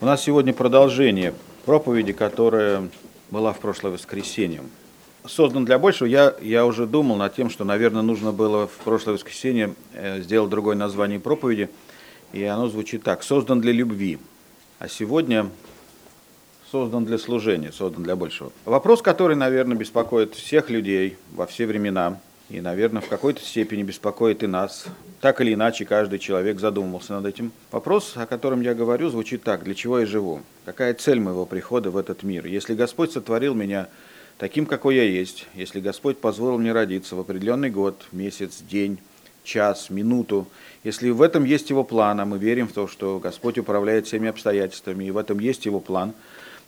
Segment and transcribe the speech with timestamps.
[0.00, 2.88] У нас сегодня продолжение проповеди, которая
[3.32, 4.62] была в прошлое воскресенье.
[5.26, 9.14] Создан для большего, я, я уже думал над тем, что, наверное, нужно было в прошлое
[9.14, 11.68] воскресенье э, сделать другое название проповеди,
[12.32, 13.24] и оно звучит так.
[13.24, 14.20] Создан для любви.
[14.78, 15.50] А сегодня
[16.70, 18.52] создан для служения, создан для большего.
[18.66, 22.20] Вопрос, который, наверное, беспокоит всех людей во все времена,
[22.50, 24.86] и, наверное, в какой-то степени беспокоит и нас.
[25.20, 27.50] Так или иначе, каждый человек задумывался над этим.
[27.72, 29.64] Вопрос, о котором я говорю, звучит так.
[29.64, 30.42] Для чего я живу?
[30.64, 32.46] Какая цель моего прихода в этот мир?
[32.46, 33.88] Если Господь сотворил меня
[34.38, 38.98] таким, какой я есть, если Господь позволил мне родиться в определенный год, месяц, день,
[39.42, 40.46] час, минуту,
[40.84, 44.28] если в этом есть Его план, а мы верим в то, что Господь управляет всеми
[44.28, 46.12] обстоятельствами, и в этом есть Его план,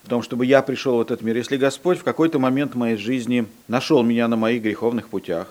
[0.02, 3.46] в том, чтобы я пришел в этот мир, если Господь в какой-то момент моей жизни
[3.68, 5.48] нашел меня на моих греховных путях,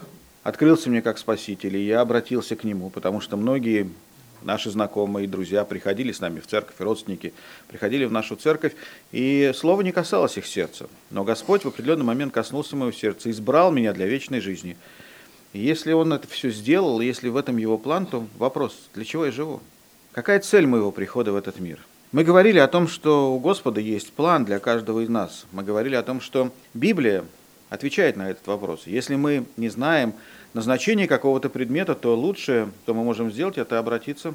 [0.50, 3.90] открылся мне как спаситель, и я обратился к нему, потому что многие
[4.42, 7.34] наши знакомые, друзья приходили с нами в церковь, родственники
[7.68, 8.74] приходили в нашу церковь,
[9.12, 10.88] и слово не касалось их сердца.
[11.12, 14.76] Но Господь в определенный момент коснулся моего сердца, избрал меня для вечной жизни.
[15.54, 19.26] И если Он это все сделал, если в этом Его план, то вопрос, для чего
[19.26, 19.62] я живу?
[20.14, 21.80] Какая цель моего прихода в этот мир?
[22.12, 25.46] Мы говорили о том, что у Господа есть план для каждого из нас.
[25.52, 27.24] Мы говорили о том, что Библия
[27.70, 28.84] отвечает на этот вопрос.
[28.86, 30.14] Если мы не знаем
[30.54, 34.34] назначение какого-то предмета, то лучшее, что мы можем сделать, это обратиться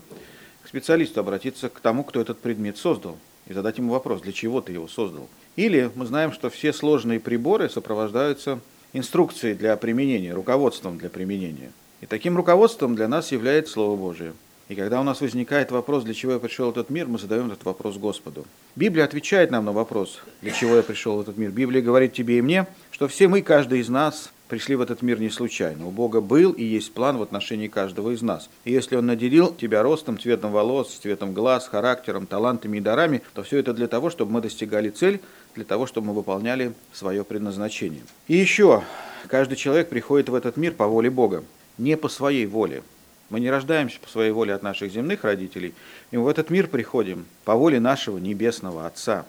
[0.63, 4.61] к специалисту, обратиться к тому, кто этот предмет создал, и задать ему вопрос, для чего
[4.61, 5.29] ты его создал.
[5.57, 8.61] Или мы знаем, что все сложные приборы сопровождаются
[8.93, 11.73] инструкцией для применения, руководством для применения.
[12.01, 14.33] И таким руководством для нас является Слово Божие.
[14.69, 17.49] И когда у нас возникает вопрос, для чего я пришел в этот мир, мы задаем
[17.49, 18.47] этот вопрос Господу.
[18.77, 21.51] Библия отвечает нам на вопрос, для чего я пришел в этот мир.
[21.51, 25.19] Библия говорит тебе и мне, что все мы, каждый из нас, пришли в этот мир
[25.19, 25.89] не случайно.
[25.89, 28.49] У Бога был и есть план в отношении каждого из нас.
[28.65, 33.43] И если Он наделил тебя ростом, цветом волос, цветом глаз, характером, талантами и дарами, то
[33.43, 35.21] все это для того, чтобы мы достигали цель,
[35.57, 38.03] для того, чтобы мы выполняли свое предназначение.
[38.29, 38.85] И еще,
[39.27, 41.43] каждый человек приходит в этот мир по воле Бога,
[41.77, 42.85] не по своей воле.
[43.31, 45.75] Мы не рождаемся по своей воле от наших земных родителей,
[46.13, 49.27] и мы в этот мир приходим по воле нашего небесного Отца,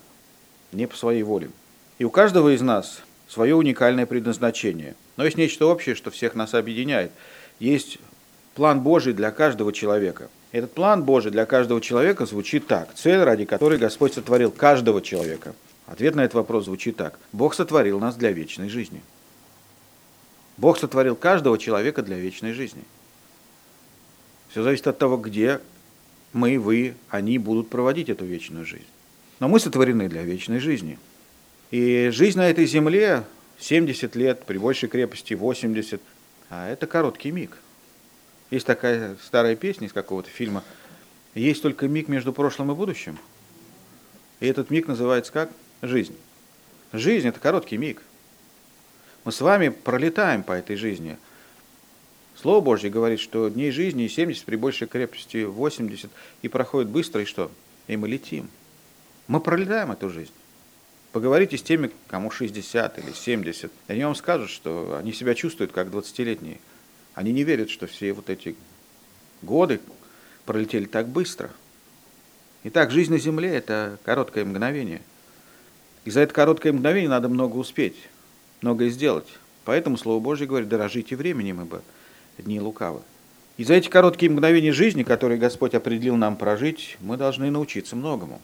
[0.72, 1.50] не по своей воле.
[1.98, 3.02] И у каждого из нас
[3.36, 4.96] свое уникальное предназначение.
[5.18, 7.12] Но есть нечто общее, что всех нас объединяет.
[7.60, 8.00] Есть
[8.54, 10.30] план Божий для каждого человека.
[10.54, 12.94] Этот план Божий для каждого человека звучит так.
[12.96, 15.54] Цель, ради которой Господь сотворил каждого человека.
[15.86, 17.20] Ответ на этот вопрос звучит так.
[17.34, 19.02] Бог сотворил нас для вечной жизни.
[20.56, 22.84] Бог сотворил каждого человека для вечной жизни.
[24.48, 25.60] Все зависит от того, где
[26.32, 28.88] мы, вы, они будут проводить эту вечную жизнь.
[29.42, 30.98] Но мы сотворены для вечной жизни.
[31.72, 33.24] И жизнь на этой земле
[33.60, 36.02] 70 лет, при большей крепости 80,
[36.50, 37.58] а это короткий миг.
[38.52, 40.64] Есть такая старая песня из какого-то фильма.
[41.34, 43.18] Есть только миг между прошлым и будущим.
[44.40, 45.52] И этот миг называется как?
[45.82, 46.16] Жизнь.
[46.94, 48.02] Жизнь– это короткий миг.
[49.24, 51.18] Мы с вами пролетаем по этой жизни.
[52.36, 56.12] Слово Божье говорит, что дней жизни 70 при большей крепости 80,
[56.42, 57.52] и проходит быстро, и что?
[57.88, 58.50] И мы летим.
[59.28, 60.34] Мы пролетаем эту жизнь.
[61.16, 65.72] Поговорите с теми, кому 60 или 70, и они вам скажут, что они себя чувствуют
[65.72, 66.60] как 20-летние.
[67.14, 68.58] Они не верят, что все вот эти
[69.42, 69.80] годы
[70.46, 71.52] пролетели так быстро.
[72.66, 75.02] Итак, жизнь на Земле– это короткое мгновение.
[76.04, 77.96] И за это короткое мгновение надо много успеть,
[78.60, 79.30] многое сделать.
[79.64, 81.82] Поэтому Слово Божье говорит, дорожите временем, ибо
[82.38, 83.00] дни лукавы.
[83.56, 88.42] И за эти короткие мгновения жизни, которые Господь определил нам прожить, мы должны научиться многому.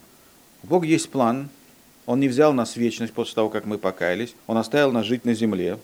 [0.62, 1.50] У Бога есть план–
[2.06, 4.34] он не взял нас в вечность после того, как мы покаялись.
[4.46, 5.78] Он оставил нас жить на земле.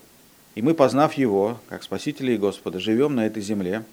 [0.54, 3.84] И мы, познав Его, как Спасителя и Господа, живем на этой земле.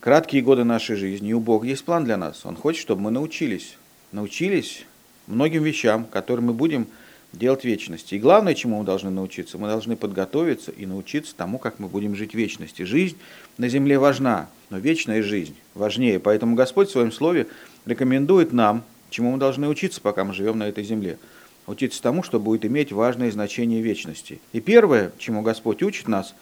[0.00, 1.30] Краткие годы нашей жизни.
[1.30, 2.44] И у Бога есть план для нас.
[2.44, 3.76] Он хочет, чтобы мы научились.
[4.10, 4.84] Научились
[5.28, 6.88] многим вещам, которые мы будем
[7.32, 8.16] делать в вечности.
[8.16, 12.16] И главное, чему мы должны научиться, мы должны подготовиться и научиться тому, как мы будем
[12.16, 12.82] жить в вечности.
[12.82, 13.16] Жизнь
[13.58, 16.18] на земле важна, но вечная жизнь важнее.
[16.18, 17.46] Поэтому Господь в своем слове
[17.86, 21.18] рекомендует нам чему мы должны учиться, пока мы живем на этой земле?
[21.66, 24.40] Учиться тому, что будет иметь важное значение вечности.
[24.52, 26.34] И первое, чему Господь учит нас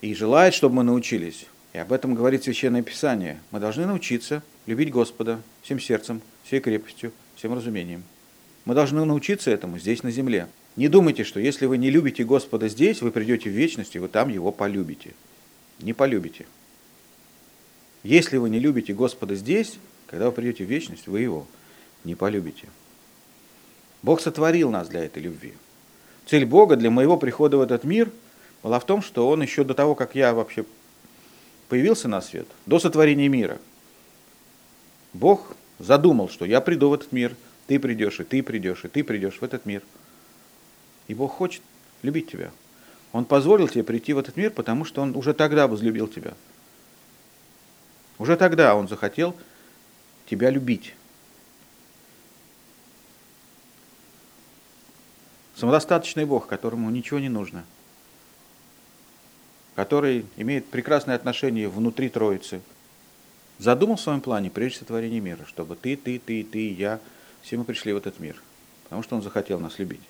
[0.00, 4.90] и желает, чтобы мы научились, и об этом говорит Священное Писание, мы должны научиться любить
[4.90, 8.02] Господа всем сердцем, всей крепостью, всем разумением.
[8.64, 10.48] Мы должны научиться этому здесь, на земле.
[10.76, 14.08] Не думайте, что если вы не любите Господа здесь, вы придете в вечность, и вы
[14.08, 15.14] там Его полюбите.
[15.80, 16.46] Не полюбите.
[18.02, 21.46] Если вы не любите Господа здесь, когда вы придете в вечность, вы Его
[22.04, 22.68] не полюбите.
[24.02, 25.54] Бог сотворил нас для этой любви.
[26.26, 28.10] Цель Бога для моего прихода в этот мир
[28.62, 30.64] была в том, что Он еще до того, как я вообще
[31.68, 33.58] появился на свет, до сотворения мира,
[35.12, 37.34] Бог задумал, что я приду в этот мир,
[37.66, 39.82] ты придешь, и ты придешь, и ты придешь в этот мир.
[41.08, 41.62] И Бог хочет
[42.02, 42.50] любить тебя.
[43.12, 46.34] Он позволил тебе прийти в этот мир, потому что Он уже тогда возлюбил тебя.
[48.18, 49.34] Уже тогда Он захотел
[50.28, 50.94] тебя любить.
[55.60, 57.66] Самодостаточный Бог, которому ничего не нужно,
[59.74, 62.62] который имеет прекрасные отношения внутри Троицы,
[63.58, 66.98] задумал в своем плане прежде сотворения мира, чтобы ты, ты, ты, ты я,
[67.42, 68.42] все мы пришли в этот мир,
[68.84, 70.00] потому что Он захотел нас любить.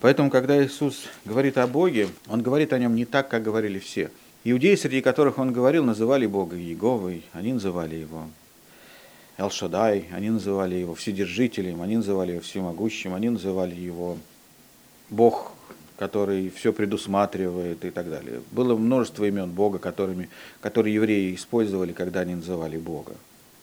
[0.00, 4.12] Поэтому, когда Иисус говорит о Боге, Он говорит о Нем не так, как говорили все.
[4.44, 8.28] Иудеи, среди которых Он говорил, называли Бога Иеговой, они называли Его
[9.38, 14.18] Элшадай, они называли Его Вседержителем, они называли Его Всемогущим, они называли Его
[15.12, 15.52] Бог,
[15.98, 18.40] который все предусматривает и так далее.
[18.50, 20.30] Было множество имен Бога, которыми,
[20.62, 23.12] которые евреи использовали, когда они называли Бога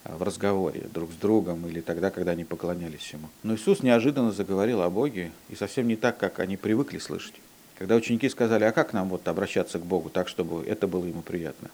[0.03, 3.29] а, в разговоре друг с другом или тогда, когда они поклонялись Ему.
[3.41, 7.33] Но Иисус неожиданно заговорил о Боге и совсем не так, как они привыкли слышать.
[7.79, 11.23] Когда ученики сказали, а как нам вот обращаться к Богу так, чтобы это было Ему
[11.23, 11.71] приятно?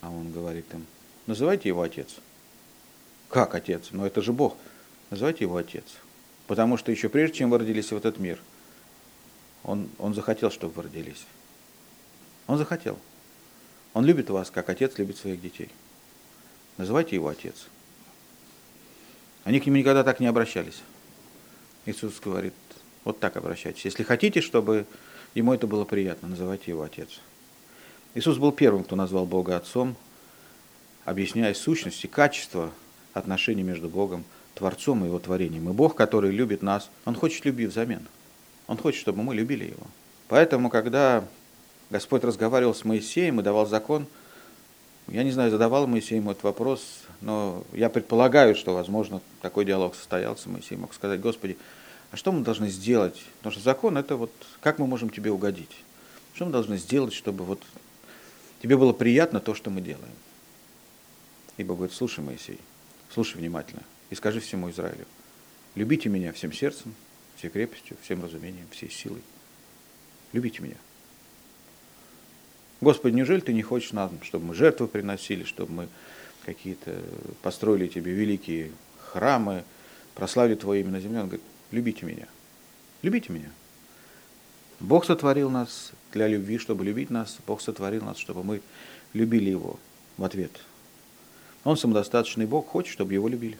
[0.00, 0.84] А Он говорит им,
[1.28, 2.16] называйте Его Отец.
[3.28, 3.88] Как Отец?
[3.92, 4.56] Но это же Бог.
[5.10, 5.84] Называйте Его Отец.
[6.48, 8.40] Потому что еще прежде, чем вы родились в этот мир–
[9.66, 11.26] он, он захотел, чтобы вы родились.
[12.46, 12.98] Он захотел.
[13.94, 15.70] Он любит вас, как отец любит своих детей.
[16.76, 17.66] Называйте его отец.
[19.42, 20.80] Они к нему никогда так не обращались.
[21.84, 22.54] Иисус говорит,
[23.04, 23.84] вот так обращайтесь.
[23.84, 24.86] Если хотите, чтобы
[25.34, 27.20] ему это было приятно, называйте его отец.
[28.14, 29.96] Иисус был первым, кто назвал Бога отцом,
[31.04, 32.70] объясняя сущность и качество
[33.14, 34.24] отношений между Богом,
[34.54, 35.68] Творцом и Его творением.
[35.68, 38.06] И Бог, который любит нас, Он хочет любви взамен.
[38.66, 39.86] Он хочет, чтобы мы любили Его.
[40.28, 41.24] Поэтому, когда
[41.90, 44.06] Господь разговаривал с Моисеем и давал закон,
[45.08, 49.94] я не знаю, задавал Моисей ему этот вопрос, но я предполагаю, что, возможно, такой диалог
[49.94, 50.48] состоялся.
[50.48, 51.56] Моисей мог сказать, Господи,
[52.10, 53.22] а что мы должны сделать?
[53.38, 55.84] Потому что закон– это вот как мы можем тебе угодить?
[56.34, 57.62] Что мы должны сделать, чтобы вот
[58.62, 60.14] тебе было приятно то, что мы делаем?
[61.56, 62.58] Ибо говорит, слушай, Моисей,
[63.12, 65.06] слушай внимательно и скажи всему Израилю,
[65.74, 66.94] любите меня всем сердцем,
[67.36, 69.22] всей крепостью, всем разумением, всей силой.
[70.32, 70.76] Любите меня.
[72.80, 75.88] Господи, неужели ты не хочешь нам, чтобы мы жертвы приносили, чтобы мы
[76.44, 77.00] какие-то
[77.42, 79.64] построили тебе великие храмы,
[80.14, 81.20] прославили Твое имя на земле?
[81.20, 82.26] Он говорит, любите меня.
[83.02, 83.50] Любите меня.
[84.80, 87.38] Бог сотворил нас для любви, чтобы любить нас.
[87.46, 88.60] Бог сотворил нас, чтобы мы
[89.14, 89.78] любили Его
[90.18, 90.52] в ответ.
[91.64, 93.58] Он самодостаточный Бог, хочет, чтобы Его любили.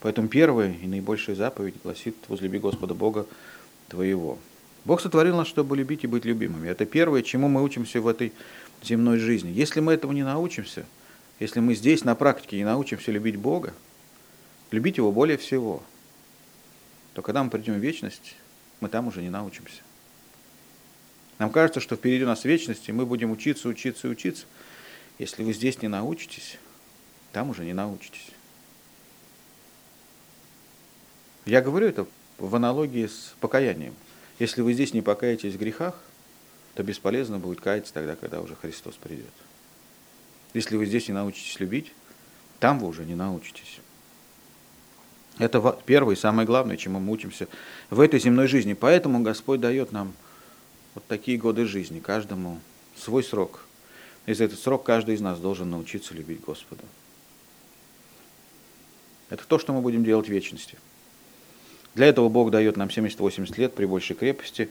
[0.00, 3.26] Поэтому первая и наибольшая заповедь гласит «Возлюби Господа Бога
[3.88, 4.38] твоего».
[4.84, 6.68] Бог сотворил нас, чтобы любить и быть любимыми.
[6.68, 8.32] Это первое, чему мы учимся в этой
[8.82, 9.50] земной жизни.
[9.50, 10.86] Если мы этому не научимся,
[11.40, 13.74] если мы здесь на практике не научимся любить Бога,
[14.70, 15.82] любить Его более всего,
[17.14, 18.36] то когда мы придем в вечность,
[18.80, 19.82] мы там уже не научимся.
[21.38, 24.46] Нам кажется, что впереди у нас вечность, и мы будем учиться, учиться и учиться.
[25.18, 26.58] Если вы здесь не научитесь,
[27.32, 28.30] там уже не научитесь.
[31.48, 32.06] Я говорю это
[32.36, 33.94] в аналогии с покаянием.
[34.38, 35.98] Если вы здесь не покаетесь в грехах,
[36.74, 39.32] то бесполезно будет каяться тогда, когда уже Христос придет.
[40.52, 41.94] Если вы здесь не научитесь любить,
[42.60, 43.80] там вы уже не научитесь.
[45.38, 47.48] Это первое и самое главное, чему мы учимся
[47.88, 48.74] в этой земной жизни.
[48.74, 50.12] Поэтому Господь дает нам
[50.94, 52.60] вот такие годы жизни, каждому
[52.94, 53.64] свой срок.
[54.26, 56.84] И за этот срок каждый из нас должен научиться любить Господа.
[59.30, 60.76] Это то, что мы будем делать в вечности–
[61.98, 64.68] для этого Бог дает нам 70-80 лет при большей крепости.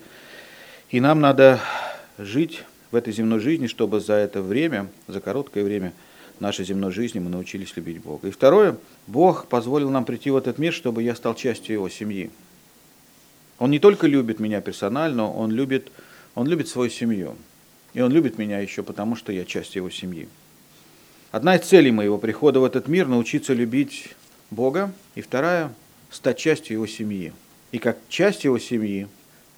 [0.90, 1.60] И нам надо
[2.18, 5.92] жить в этой земной жизни, чтобы за это время, за короткое время
[6.40, 8.30] нашей земной жизни мы научились любить Бога.
[8.30, 12.32] И второе, Бог позволил нам прийти в этот мир, чтобы я стал частью Его семьи.
[13.60, 15.92] Он не только любит меня персонально, Он любит,
[16.34, 17.36] он любит свою семью.
[17.94, 20.30] И Он любит меня еще потому, что я часть Его семьи.
[21.32, 24.16] Одна из целей моего прихода в этот мир– научиться любить
[24.50, 24.94] Бога.
[25.16, 25.74] И вторая
[26.10, 27.34] стать частью его семьи.
[27.72, 29.08] И как часть его семьи,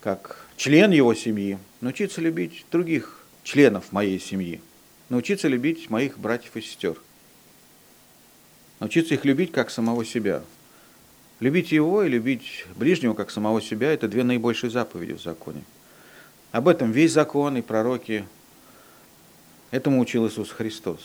[0.02, 4.62] как член его семьи, научиться любить других членов моей семьи,
[5.10, 6.96] научиться любить моих братьев и сестер,
[8.80, 10.44] научиться их любить как самого себя.
[11.40, 15.64] Любить его и любить ближнего как самого себя– это две наибольшие заповеди в законе.
[16.52, 18.26] Об этом весь закон и пророки.
[19.72, 21.00] Этому учил Иисус Христос.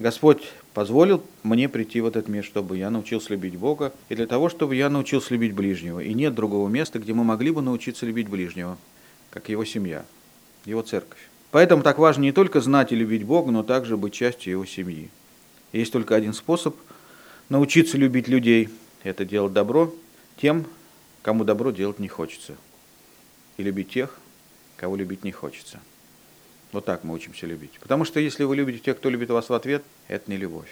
[0.00, 0.42] Господь
[0.72, 4.74] позволил мне прийти в этот мир, чтобы я научился любить Бога, и для того, чтобы
[4.74, 6.00] я научился любить ближнего.
[6.00, 8.78] И нет другого места, где мы могли бы научиться любить ближнего,
[9.28, 10.06] как его семья,
[10.64, 11.28] его церковь.
[11.50, 15.10] Поэтому так важно не только знать и любить Бога, но также быть частью его семьи.
[15.72, 16.74] есть только один способ
[17.50, 18.70] научиться любить людей–
[19.02, 19.94] это делать добро
[20.40, 20.64] тем,
[21.20, 22.56] кому добро делать не хочется.
[23.58, 24.18] И любить тех,
[24.76, 25.78] кого любить не хочется.
[26.72, 27.78] Вот так мы учимся любить.
[27.80, 30.70] Потому что если вы любите тех, кто любит вас в ответ, это не любовь.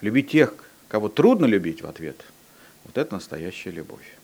[0.00, 0.54] Любить тех,
[0.88, 2.24] кого трудно любить в ответ,
[2.84, 4.16] вот это настоящая любовь.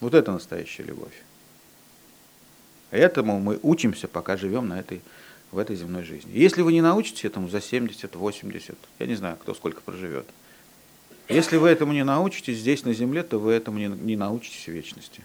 [0.00, 1.22] Вот это настоящая любовь.
[2.90, 5.02] Этому мы учимся, пока живем на этой,
[5.50, 6.30] в этой земной жизни.
[6.32, 10.26] Если вы не научитесь этому за 70, 80, я не знаю, кто сколько проживет.
[11.28, 14.68] Если вы этому не научитесь здесь, на земле, то вы этому не, не научитесь в
[14.68, 15.22] вечности.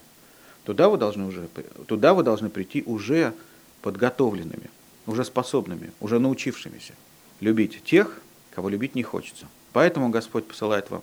[0.70, 1.48] Туда вы, должны уже,
[1.88, 3.34] туда вы должны прийти уже
[3.82, 4.70] подготовленными,
[5.08, 6.94] уже способными, уже научившимися
[7.40, 8.22] любить тех,
[8.52, 9.48] кого любить не хочется.
[9.74, 11.02] Поэтому Господь посылает вам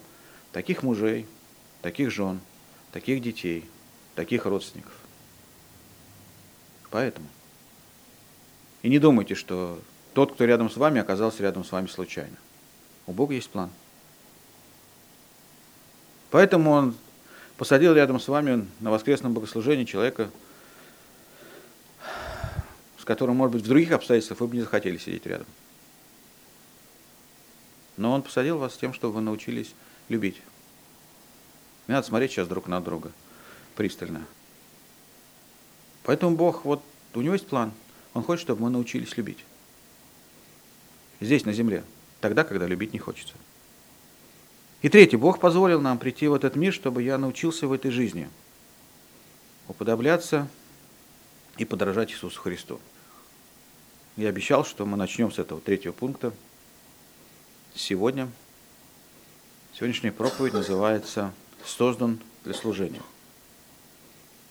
[0.52, 1.26] таких мужей,
[1.82, 2.38] таких жен,
[2.92, 3.64] таких детей,
[4.14, 4.94] таких родственников.
[6.90, 7.26] Поэтому.
[8.82, 9.80] И не думайте, что
[10.14, 12.37] тот, кто рядом с вами, оказался рядом с вами случайно.
[13.08, 13.70] У Бога есть план.
[16.30, 16.94] Поэтому Он
[17.57, 20.31] посадил рядом с вами на воскресном богослужении человека,
[22.99, 25.47] с которым, может быть, в других обстоятельствах вы бы не захотели сидеть рядом.
[27.97, 29.75] Но Он посадил вас с тем, чтобы вы научились
[30.09, 30.41] любить.
[31.89, 33.13] Не надо смотреть сейчас друг на друга
[33.77, 34.27] пристально.
[36.03, 36.83] Поэтому Бог, вот
[37.15, 37.73] у него есть план.
[38.15, 39.45] Он хочет, чтобы мы научились любить.
[41.21, 41.85] Здесь, на земле.
[42.21, 43.35] Тогда, когда любить не хочется.
[44.83, 48.28] И третье, Бог позволил нам прийти в этот мир, чтобы я научился в этой жизни
[49.68, 50.49] уподобляться
[51.56, 52.80] и подражать Иисусу Христу.
[54.16, 56.33] Я обещал, что мы начнем с этого третьего пункта
[57.75, 58.28] сегодня.
[59.75, 61.33] Сегодняшняя проповедь называется
[61.64, 63.02] «Создан для служения».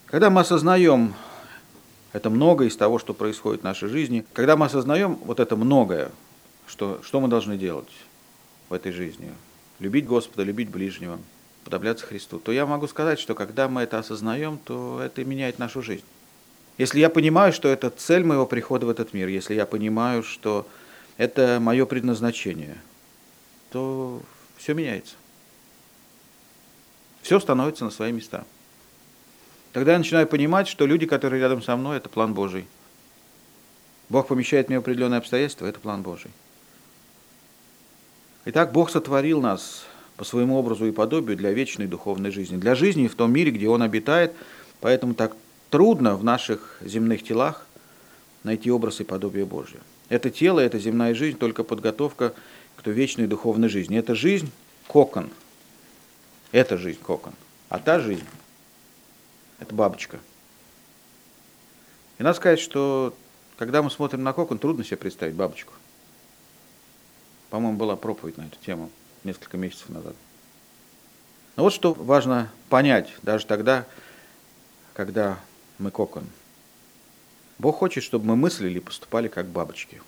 [0.06, 1.14] Когда мы осознаем
[2.12, 6.12] это многое из того, что происходит в нашей жизни, когда мы осознаем вот это многое,
[6.66, 7.92] что, что мы должны делать
[8.68, 9.32] в этой жизни,
[9.78, 11.18] любить Господа, любить ближнего,
[11.64, 15.82] подобляться Христу, то я могу сказать, что когда мы это осознаем, то это меняет нашу
[15.82, 16.04] жизнь.
[16.78, 20.66] Если я понимаю, что это цель моего прихода в этот мир, если я понимаю, что
[21.16, 22.76] это мое предназначение,
[23.70, 24.22] то
[24.58, 25.14] все меняется.
[27.22, 28.44] Все становится на свои места.
[29.72, 32.66] Тогда я начинаю понимать, что люди, которые рядом со мной, это план Божий.
[34.08, 36.30] Бог помещает мне в определенные обстоятельства, это план Божий.
[38.48, 39.86] Итак, Бог сотворил нас
[40.16, 43.68] по своему образу и подобию для вечной духовной жизни, для жизни в том мире, где
[43.68, 44.34] Он обитает,
[44.80, 45.36] поэтому так
[45.68, 47.66] трудно в наших земных телах
[48.44, 49.80] найти образ и подобие Божие.
[50.08, 52.34] Это тело, это земная жизнь, только подготовка
[52.76, 53.98] к той вечной духовной жизни.
[53.98, 54.52] Это жизнь–
[54.86, 55.28] кокон.
[56.52, 57.32] Это жизнь– кокон.
[57.68, 58.28] А та жизнь
[59.58, 60.20] это бабочка.
[62.18, 63.12] И надо сказать, что
[63.58, 65.72] когда мы смотрим на кокон, трудно себе представить бабочку.
[67.50, 68.90] По-моему, была проповедь на эту тему
[69.24, 70.14] несколько месяцев назад.
[71.56, 73.86] Но вот что важно понять, даже тогда,
[74.94, 75.38] когда
[75.78, 76.24] мы кокон.
[77.58, 80.02] Бог хочет, чтобы мы мыслили и поступали как бабочки.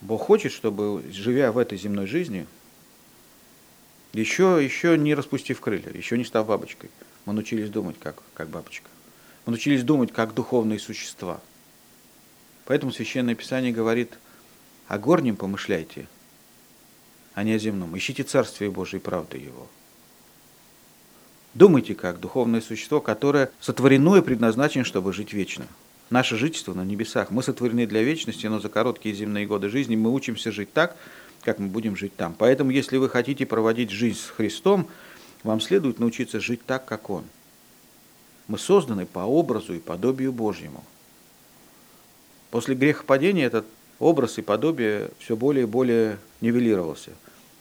[0.00, 2.46] Бог хочет, чтобы, живя в этой земной жизни,
[4.14, 6.90] еще, еще не распустив крылья, еще не став бабочкой–
[7.26, 8.88] мы научились думать как, как бабочка.
[9.46, 11.40] Мы научились думать как духовные существа.
[12.64, 14.18] Поэтому Священное Писание говорит,
[14.90, 16.08] о горнем помышляйте,
[17.34, 17.96] а не о земном.
[17.96, 19.68] Ищите Царствие Божие и правды Его.
[21.54, 25.68] Думайте как духовное существо, которое сотворено и предназначено, чтобы жить вечно.
[26.10, 27.30] Наше жительство на небесах.
[27.30, 30.96] Мы сотворены для вечности, но за короткие земные годы жизни мы учимся жить так,
[31.42, 32.34] как мы будем жить там.
[32.36, 34.88] Поэтому, если вы хотите проводить жизнь с Христом,
[35.44, 37.22] вам следует научиться жить так, как Он.
[38.48, 40.82] Мы созданы по образу и подобию Божьему.
[42.50, 43.66] После грехопадения этот
[44.00, 47.12] образ и подобие все более и более нивелировался.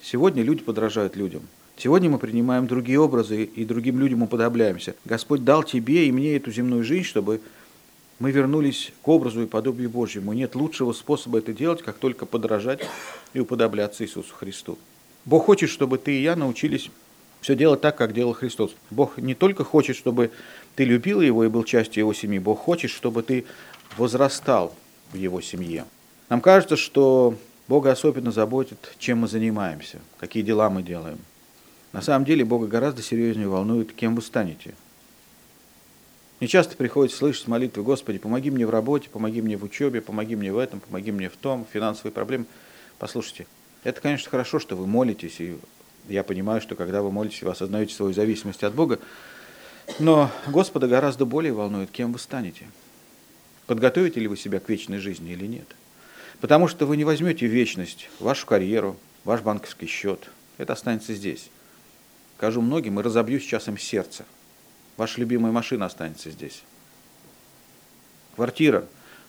[0.01, 1.43] Сегодня люди подражают людям.
[1.77, 4.96] Сегодня мы принимаем другие образы и другим людям уподобляемся.
[5.05, 7.41] Господь дал тебе и мне эту земную жизнь, чтобы
[8.19, 10.34] мы вернулись к образу и подобию Божьему.
[10.34, 12.81] Нет лучшего способа это делать, как только подражать
[13.34, 14.77] и уподобляться Иисусу Христу.
[15.25, 16.89] Бог хочет, чтобы ты и я научились
[17.39, 18.72] все делать так, как делал Христос.
[18.89, 20.31] Бог не только хочет, чтобы
[20.75, 23.46] ты любил Его и был частью Его семьи, Бог хочет, чтобы ты
[23.98, 24.75] возрастал
[25.13, 25.86] в Его семье.
[26.29, 27.36] Нам кажется, что
[27.67, 31.19] Бога особенно заботит, чем мы занимаемся, какие дела мы делаем.
[31.91, 34.75] На самом деле Бога гораздо серьезнее волнует, кем вы станете.
[36.39, 40.36] Не часто приходится слышать молитвы, Господи, помоги мне в работе, помоги мне в учебе, помоги
[40.36, 42.45] мне в этом, помоги мне в том, финансовые проблемы.
[42.98, 43.45] Послушайте,
[43.83, 45.57] это, конечно, хорошо, что вы молитесь и
[46.07, 49.00] я понимаю, что когда вы молитесь, вы осознаете свою зависимость от Бога.
[50.00, 52.67] Но Господа гораздо более волнует, кем вы станете.
[53.67, 55.67] Подготовите ли вы себя к вечной жизни или нет.
[56.41, 60.29] Потому что вы не возьмете вечность, вашу карьеру, ваш банковский счет.
[60.58, 61.50] Это останется здесь.
[62.38, 64.25] Скажу многим и разобью сейчас им сердце.
[64.96, 66.63] Ваша любимая машина останется здесь.
[68.36, 68.86] Квартира,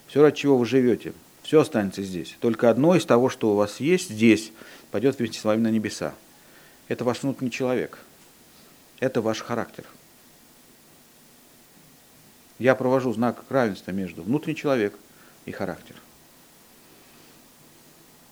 [0.06, 1.12] все, ради чего вы живете,
[1.42, 2.36] все останется здесь.
[2.40, 4.52] Только одно из того, что у вас есть здесь,
[4.92, 6.14] пойдет вместе с вами на небеса.
[6.86, 7.98] Это ваш внутренний человек.
[9.00, 9.84] Это ваш характер.
[12.58, 14.94] Я провожу знак равенства между внутренний человек
[15.46, 15.96] и характер.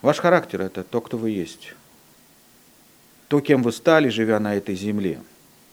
[0.08, 1.74] Ваш характер– это то, кто вы есть.
[3.28, 5.20] То, кем вы стали, живя на этой земле.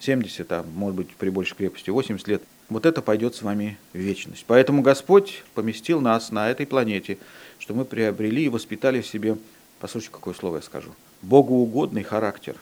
[0.01, 2.44] 70, а может быть при большей крепости 80 лет.
[2.68, 4.44] Вот это пойдет с вами в вечность.
[4.46, 7.18] Поэтому Господь поместил нас на этой планете,
[7.60, 9.38] что мы приобрели и воспитали в себе,
[9.80, 10.89] послушайте, какое слово я скажу,
[11.22, 12.58] богоугодный характер,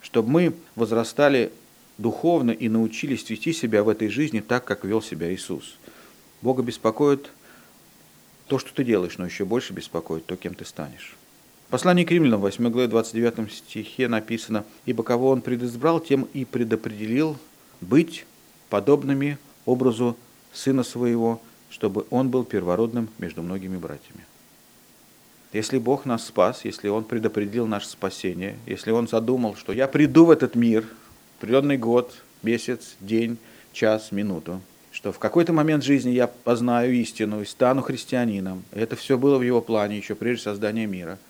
[0.00, 1.52] чтобы мы возрастали
[1.98, 5.76] духовно и научились вести себя в этой жизни так, как вел себя Иисус.
[6.40, 7.30] Бога беспокоит
[8.46, 11.16] то, что ты делаешь, но еще больше беспокоит то, кем ты станешь.
[11.70, 17.38] Послание к римлянам, 8 главе 29 стихе написано, «Ибо кого он предизбрал, тем и предопределил
[17.80, 18.26] быть
[18.68, 20.16] подобными образу
[20.52, 24.26] Сына Своего, чтобы Он был первородным между многими братьями».
[25.52, 30.26] Если Бог нас спас, если Он предопределил наше спасение, если Он задумал, что я приду
[30.26, 30.86] в этот мир,
[31.38, 33.38] определенный год, месяц, день,
[33.72, 34.60] час, минуту,
[34.92, 39.42] что в какой-то момент жизни я познаю истину и стану христианином, это все было в
[39.42, 41.18] его плане еще прежде создания мира–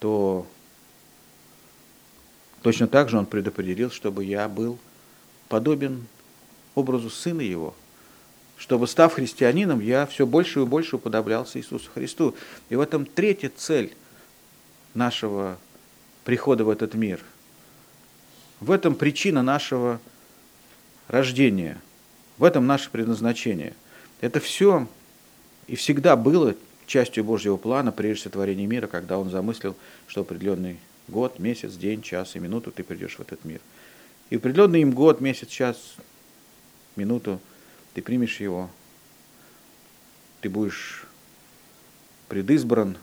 [0.00, 0.46] то
[2.62, 4.78] точно так же он предопределил, чтобы я был
[5.48, 6.06] подобен
[6.74, 7.74] образу Сына Его,
[8.56, 12.34] чтобы, став христианином, я все больше и больше уподоблялся Иисусу Христу.
[12.70, 13.94] И в этом третья цель
[14.94, 15.58] нашего
[16.24, 17.20] прихода в этот мир.
[18.58, 20.00] В этом причина нашего
[21.10, 21.80] рождения.
[22.38, 23.74] В этом наше предназначение.
[24.20, 24.88] Это все
[25.66, 26.54] и всегда было
[26.86, 29.76] частью Божьего плана прежде сотворения мира, когда Он замыслил,
[30.06, 33.60] что определенный год, месяц, день, час и минуту ты придешь в этот мир.
[34.30, 35.96] И определенный им год, месяц, час,
[36.96, 37.40] минуту
[37.94, 38.70] ты примешь его,
[40.40, 41.06] ты будешь
[42.28, 42.96] предизбран.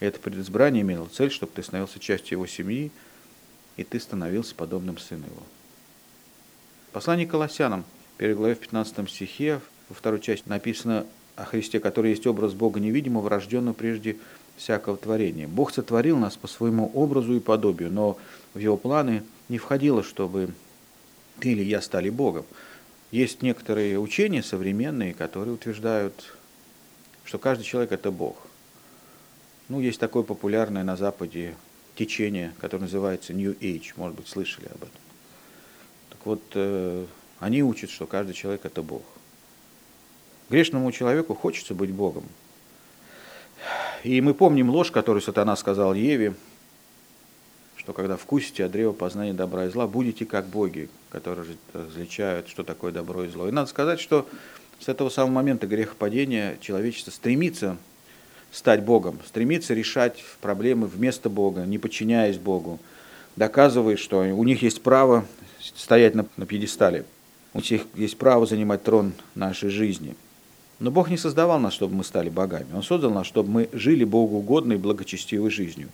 [0.00, 2.90] И это предизбрание имело цель, чтобы ты становился частью его семьи,
[3.76, 5.42] и ты становился подобным сыну его.
[6.96, 7.84] Послание Колоссянам,
[8.16, 11.04] 1 главе в 15 стихе, во второй части написано
[11.34, 14.16] о Христе, который есть образ Бога невидимого, рожденного прежде
[14.56, 15.46] всякого творения.
[15.46, 18.16] Бог сотворил нас по своему образу и подобию, но
[18.54, 20.54] в его планы не входило, чтобы
[21.38, 22.46] ты или я стали Богом.
[23.10, 26.34] Есть некоторые учения современные, которые утверждают,
[27.24, 28.38] что каждый человек– это Бог.
[29.68, 31.56] Ну, есть такое популярное на Западе
[31.94, 35.05] течение, которое называется New Age, может быть, слышали об этом.
[36.10, 37.06] Так вот, э,
[37.40, 39.02] они учат, что каждый человек– это Бог.
[40.48, 42.24] Грешному человеку хочется быть Богом.
[44.04, 46.34] И мы помним ложь, которую сатана сказал Еве,
[47.76, 52.62] что когда вкусите от древа познания добра и зла, будете как боги, которые различают, что
[52.62, 53.48] такое добро и зло.
[53.48, 54.28] И надо сказать, что
[54.78, 57.76] с этого самого момента грехопадения человечество стремится
[58.52, 62.78] стать Богом, стремится решать проблемы вместо Бога, не подчиняясь Богу,
[63.36, 65.24] доказывая, что у них есть право
[65.60, 67.04] стоять на, на пьедестале,
[67.54, 70.16] у них есть право занимать трон нашей жизни–
[70.78, 72.66] но Бог не создавал нас, чтобы мы стали богами.
[72.74, 75.88] Он создал нас, чтобы мы жили Богу угодной и благочестивой жизнью.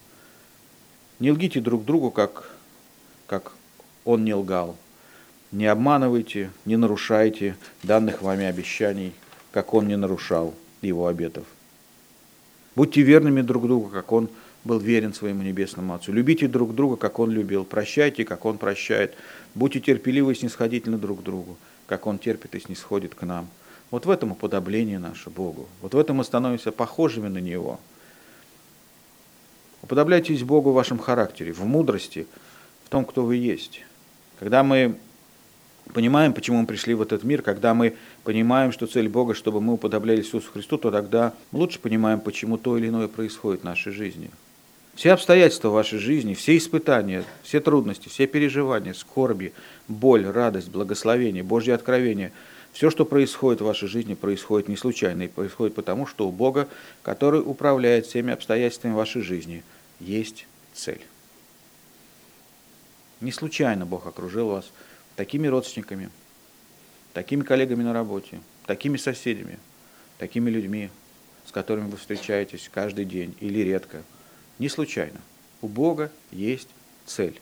[1.21, 2.51] Не лгите друг другу, как,
[3.29, 3.53] как
[4.05, 4.77] Он не лгал.
[5.53, 9.13] Не обманывайте, не нарушайте данных вами обещаний,
[9.53, 11.45] как Он не нарушал Его обетов.
[12.75, 14.29] Будьте верными друг другу, как Он
[14.65, 16.13] был верен своему небесному Отцу.
[16.13, 17.65] Любите друг друга, как Он любил.
[17.65, 19.15] Прощайте, как Он прощает.
[19.55, 23.49] Будьте терпеливы и снисходительны друг к другу, как Он терпит и снисходит к нам–
[23.93, 25.69] вот в этом уподобление наше Богу.
[25.83, 27.79] Вот в этом мы становимся похожими на Него.
[29.83, 32.27] Уподобляйтесь Богу в вашем характере, в мудрости,
[32.87, 33.85] в том, кто вы есть.
[34.41, 34.97] Когда мы
[35.93, 37.95] понимаем, почему мы пришли в этот мир, когда мы
[38.25, 42.79] понимаем, что цель Бога, чтобы мы уподоблялись Иисусу Христу, то тогда лучше понимаем, почему то
[42.79, 44.31] или иное происходит в нашей жизни.
[44.95, 49.53] Все обстоятельства вашей жизни, все испытания, все трудности, все переживания, скорби,
[49.89, 52.33] боль, радость, благословение, Божье откровение–
[52.73, 56.69] все, что происходит в вашей жизни, происходит не случайно, и происходит потому, что у Бога,
[57.03, 59.63] который управляет всеми обстоятельствами вашей жизни,
[60.01, 61.03] есть цель.
[63.21, 64.71] Не случайно Бог окружил вас
[65.17, 66.11] такими родственниками,
[67.13, 69.59] такими коллегами на работе, такими соседями,
[70.17, 70.91] такими людьми,
[71.47, 74.03] с которыми вы встречаетесь каждый день или редко.
[74.59, 75.21] Не случайно.
[75.61, 76.69] У Бога есть
[77.07, 77.41] цель.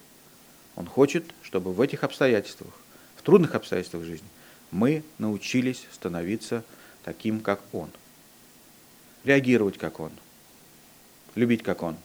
[0.75, 2.73] Он хочет, чтобы в этих обстоятельствах,
[3.15, 4.27] в трудных обстоятельствах жизни–
[4.71, 6.63] мы научились становиться
[7.03, 7.89] таким, как Он.
[9.23, 10.11] реагировать, как Он,
[11.35, 11.95] любить, как Он,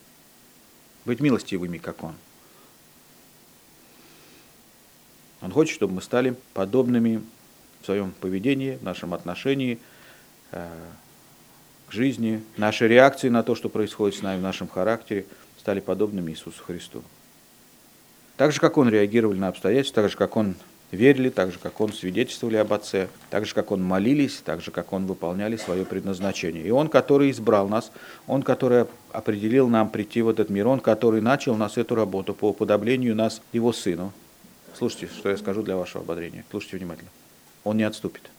[1.07, 2.15] быть милостивыми, как Он.
[5.41, 7.23] Он хочет, чтобы мы стали подобными
[7.81, 9.79] в своем поведении, в нашем отношении
[10.51, 10.91] э,
[11.89, 15.27] к жизни, нашей реакции на то, что происходит с нами в нашем характере,
[15.59, 17.03] стали подобными Иисусу Христу.
[18.37, 20.55] Так же, как Он реагировал на обстоятельства, так же, как Он
[20.93, 24.71] верили, так же, как Он свидетельствовали об Отце, так же, как Он молились, так же,
[24.71, 26.65] как Он выполняли свое предназначение.
[26.65, 27.91] И Он, который избрал нас,
[28.27, 32.51] Он, который определил нам прийти в этот мир, Он, который начал нас эту работу по
[32.51, 34.13] уподоблению нас Его Сыну.
[34.77, 36.45] Слушайте, что я скажу для вашего ободрения.
[36.51, 37.11] Слушайте внимательно.
[37.65, 38.31] Он не отступит.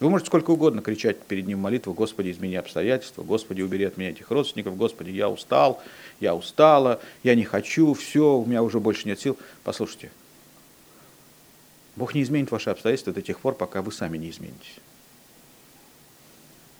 [0.00, 4.10] Вы можете сколько угодно кричать перед Ним молитву, Господи, измени обстоятельства, Господи, убери от меня
[4.10, 5.82] этих родственников, Господи, я устал,
[6.20, 9.36] я устала, я не хочу, все, у меня уже больше нет сил.
[9.62, 10.10] Послушайте,
[11.96, 14.76] Бог не изменит ваши обстоятельства до тех пор, пока вы сами не изменитесь.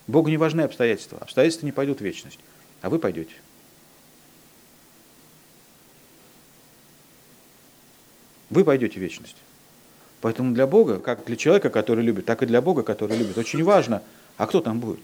[0.07, 1.19] Богу не важны обстоятельства.
[1.19, 2.39] Обстоятельства не пойдут в вечность,
[2.81, 3.35] а вы пойдете.
[8.49, 9.37] Вы пойдете в вечность.
[10.21, 13.63] Поэтому для Бога, как для человека, который любит, так и для Бога, который любит, очень
[13.63, 14.03] важно,
[14.37, 15.01] а кто там будет?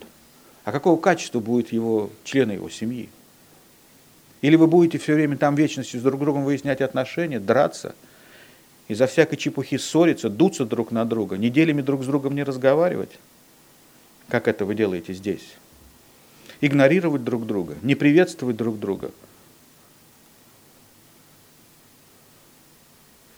[0.64, 3.08] А какого качества будет его члены его семьи?
[4.40, 7.96] Или вы будете все время там вечностью с друг другом выяснять отношения, драться,
[8.86, 13.18] из-за всякой чепухи ссориться, дуться друг на друга, неделями друг с другом не разговаривать,
[14.28, 15.56] как это вы делаете здесь,
[16.60, 19.10] игнорировать друг друга, не приветствовать друг друга.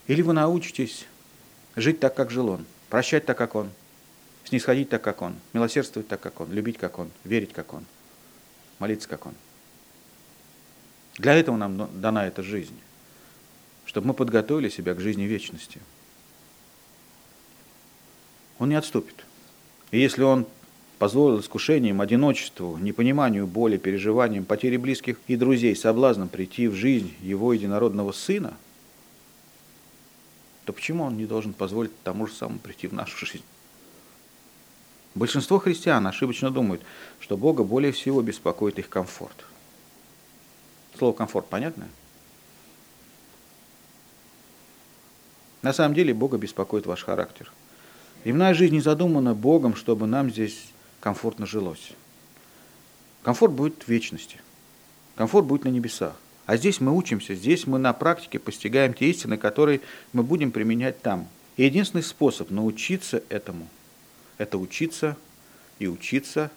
[0.07, 1.07] Или вы научитесь
[1.81, 3.71] жить так, как жил он, прощать так, как он,
[4.45, 7.85] снисходить так, как он, милосердствовать так, как он, любить, как он, верить, как он,
[8.79, 9.35] молиться, как он.
[11.19, 12.79] Для этого нам дана эта жизнь,
[13.85, 15.81] чтобы мы подготовили себя к жизни вечности.
[18.59, 19.25] Он не отступит.
[19.90, 20.47] И если он
[20.99, 27.53] позволил искушениям, одиночеству, непониманию, боли, переживаниям, потере близких и друзей, соблазнам прийти в жизнь его
[27.53, 28.57] единородного сына–
[30.64, 33.44] то почему он не должен позволить тому же самому прийти в нашу жизнь?
[35.14, 36.83] Большинство христиан ошибочно думают,
[37.18, 39.44] что Бога более всего беспокоит их комфорт.
[40.96, 41.88] Слово комфорт понятно?
[45.62, 47.53] На самом деле Бога беспокоит ваш характер.
[48.25, 50.68] Земная жизнь не задумана Богом, чтобы нам здесь
[51.01, 51.92] комфортно жилось.
[53.23, 54.40] Комфорт будет в вечности.
[55.16, 56.16] Комфорт будет на небесах.
[56.51, 59.83] А здесь мы учимся, здесь мы на практике постигаем те истины, которые
[60.13, 61.29] мы будем применять там.
[61.57, 63.69] И единственный способ научиться этому–
[64.37, 65.17] это учиться
[65.79, 66.51] и учиться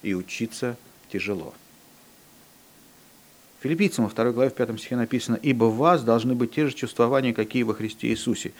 [0.00, 0.78] и учиться
[1.12, 1.52] тяжело.
[3.60, 6.74] Филиппийцам во второй главе в пятом стихе написано «Ибо в вас должны быть те же
[6.74, 8.52] чувствования, какие во Христе Иисусе».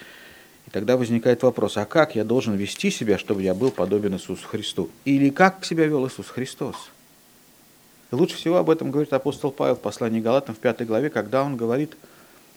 [0.67, 4.47] И тогда возникает вопрос, а как я должен вести себя, чтобы я был подобен Иисусу
[4.47, 4.91] Христу?
[5.07, 6.91] Или как себя вел Иисус Христос?
[8.15, 11.57] Лучше всего об этом говорит апостол Павел в послании Галатам в пятой главе, когда он
[11.57, 11.97] говорит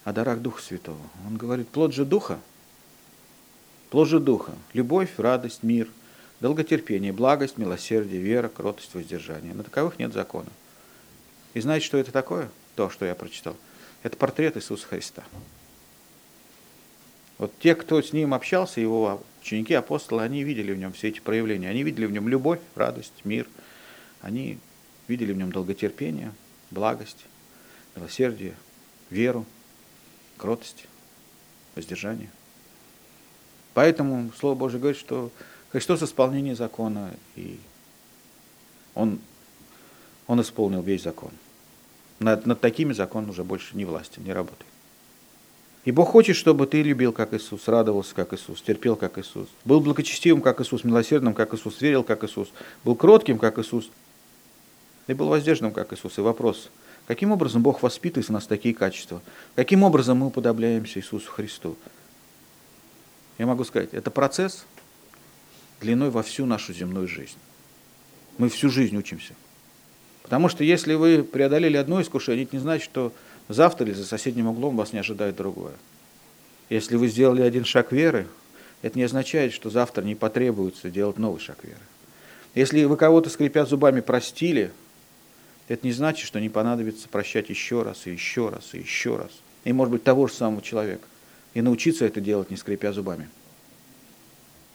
[0.04, 1.00] о дарах Духа Святого.
[1.26, 2.40] Он говорит, плод же Духа,
[3.90, 5.88] плод же Духа, любовь, радость, мир,
[6.42, 9.54] долготерпение, благость, милосердие, вера, кротость, воздержание.
[9.56, 10.50] На таковых нет закона.
[11.56, 12.50] И знаете, что это такое?
[12.76, 13.56] То, что я прочитал.
[14.04, 15.24] Это портрет Иисуса Христа.
[17.40, 21.20] Вот те, кто с ним общался, его ученики, апостолы, они видели в нем все эти
[21.20, 21.70] проявления.
[21.70, 23.48] Они видели в нем любовь, радость, мир.
[24.22, 24.60] Они
[25.08, 26.34] видели в нем долготерпение,
[26.72, 27.26] благость,
[27.96, 28.56] милосердие,
[29.10, 29.46] веру,
[30.38, 30.86] кротость,
[31.76, 32.30] воздержание.
[33.74, 35.32] Поэтому Слово Божье говорит, что
[35.72, 37.60] Христос исполнение закона, и
[38.96, 39.20] Он,
[40.26, 41.32] он исполнил весь закон.
[42.20, 44.66] Над, над такими закон уже больше не властен, не работает.
[45.86, 49.80] И Бог хочет, чтобы ты любил, как Иисус, радовался, как Иисус, терпел, как Иисус, был
[49.80, 52.50] благочестивым, как Иисус, милосердным, как Иисус, верил, как Иисус,
[52.84, 53.90] был кротким, как Иисус,
[55.08, 56.18] и был воздержанным, как Иисус.
[56.18, 56.70] И вопрос,
[57.08, 59.22] каким образом Бог воспитывает в нас такие качества?
[59.56, 61.76] Каким образом мы уподобляемся Иисусу Христу?
[63.38, 64.66] Я могу сказать, это процесс
[65.80, 67.38] длиной во всю нашу земную жизнь.
[68.38, 69.34] Мы всю жизнь учимся.
[70.24, 73.14] Потому что если вы преодолели одно искушение, это не значит, что
[73.48, 75.74] завтра или за соседним углом вас не ожидает другое.
[76.70, 78.28] Если вы сделали один шаг веры,
[78.82, 81.80] это не означает, что завтра не потребуется делать новый шаг веры.
[82.56, 84.72] Если вы кого-то, скрипя зубами, простили,
[85.68, 89.32] это не значит, что не понадобится прощать еще раз, и еще раз, и еще раз.
[89.64, 91.06] И, может быть, того же самого человека.
[91.54, 93.28] И научиться это делать, не скрипя зубами.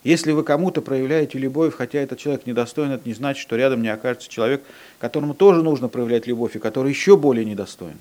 [0.05, 3.89] Если вы кому-то проявляете любовь, хотя этот человек недостоин, это не значит, что рядом не
[3.89, 4.65] окажется человек,
[4.99, 7.99] которому тоже нужно проявлять любовь, и который еще более недостоин.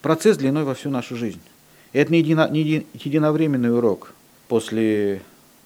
[0.00, 1.40] Процесс длиной во всю нашу жизнь.
[1.92, 4.14] И это не, едино, не единовременный урок
[4.48, 5.22] после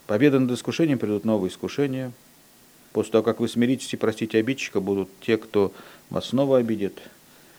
[0.06, 2.12] Победа над искушением придут новые искушения.
[2.96, 5.70] После того, как вы смиритесь и простите обидчика, будут те, кто
[6.08, 6.98] вас снова обидит.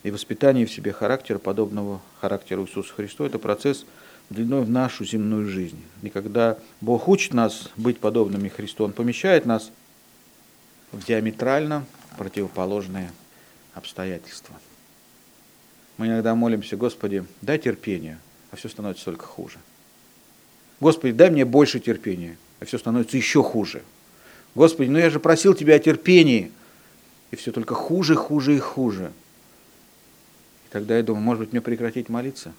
[0.01, 3.85] И воспитание в себе характера, подобного характеру Иисуса Христа, это процесс
[4.31, 5.79] длиной в нашу земную жизнь.
[6.01, 9.69] И когда Бог учит нас быть подобными Христу, Он помещает нас
[10.91, 11.85] в диаметрально
[12.17, 13.11] противоположные
[13.75, 14.55] обстоятельства.
[15.97, 18.17] Мы иногда молимся, Господи, дай терпение,
[18.49, 19.59] а все становится только хуже.
[20.79, 23.83] Господи, дай мне больше терпения, а все становится еще хуже.
[24.57, 26.51] Господи, ну я же просил Тебя о терпении,
[27.29, 29.11] и все только хуже, хуже и хуже.
[30.65, 32.53] И тогда я думаю, может быть, мне прекратить молиться?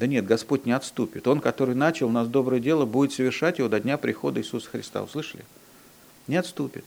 [0.00, 1.28] Да нет, Господь не отступит.
[1.28, 5.04] Он, который начал у нас доброе дело, будет совершать его до дня прихода Иисуса Христа.
[5.04, 5.44] Услышали?
[6.26, 6.84] Не отступит.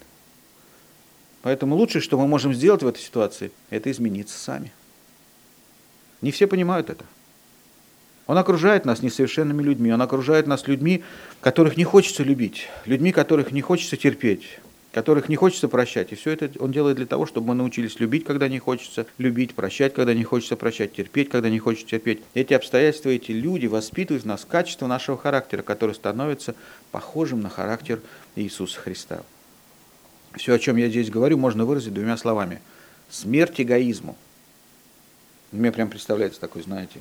[1.42, 4.74] Поэтому лучшее, что мы можем сделать в этой ситуации, это измениться сами.
[6.20, 7.06] Не все понимают это.
[8.26, 11.04] Он окружает нас несовершенными людьми, он окружает нас людьми,
[11.42, 14.60] которых не хочется любить, людьми, которых не хочется терпеть,
[14.94, 16.14] которых не хочется прощать.
[16.14, 19.56] И все это он делает для того, чтобы мы научились любить, когда не хочется любить,
[19.56, 22.22] прощать, когда не хочется прощать, терпеть, когда не хочется терпеть.
[22.34, 26.56] Эти обстоятельства, эти люди воспитывают в нас качество нашего характера, который становится
[26.92, 28.00] похожим на характер
[28.38, 29.24] Иисуса Христа.
[30.36, 32.62] Все, о чем я здесь говорю, можно выразить двумя словами.
[33.10, 34.16] Смерть эгоизму.
[35.52, 37.00] Мне прям представляется такой, знаете,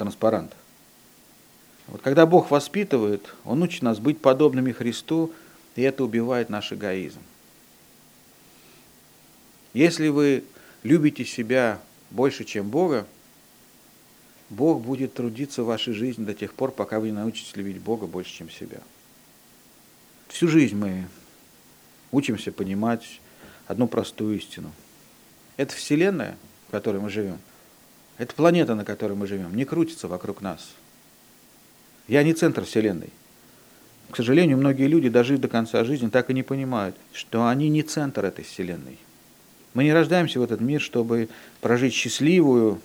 [0.00, 0.52] транспарант.
[1.86, 5.30] Вот когда Бог воспитывает, Он учит нас быть подобными Христу,
[5.76, 7.20] и это убивает наш эгоизм.
[9.74, 10.44] Если вы
[10.84, 13.06] любите себя больше, чем Бога,
[14.48, 18.06] Бог будет трудиться в вашей жизни до тех пор, пока вы не научитесь любить Бога
[18.06, 18.80] больше, чем себя.
[20.28, 21.08] Всю жизнь мы
[22.10, 23.20] учимся понимать
[23.66, 24.72] одну простую истину.
[25.58, 27.38] Это Вселенная, в которой мы живем,
[28.20, 30.72] эта планета, на которой мы живем, не крутится вокруг нас.
[32.06, 33.08] Я не центр Вселенной.
[34.10, 37.82] К сожалению, многие люди, дожив до конца жизни, так и не понимают, что они не
[37.82, 38.98] центр этой Вселенной.
[39.72, 41.30] Мы не рождаемся в этот мир, чтобы
[41.62, 42.82] прожить счастливую,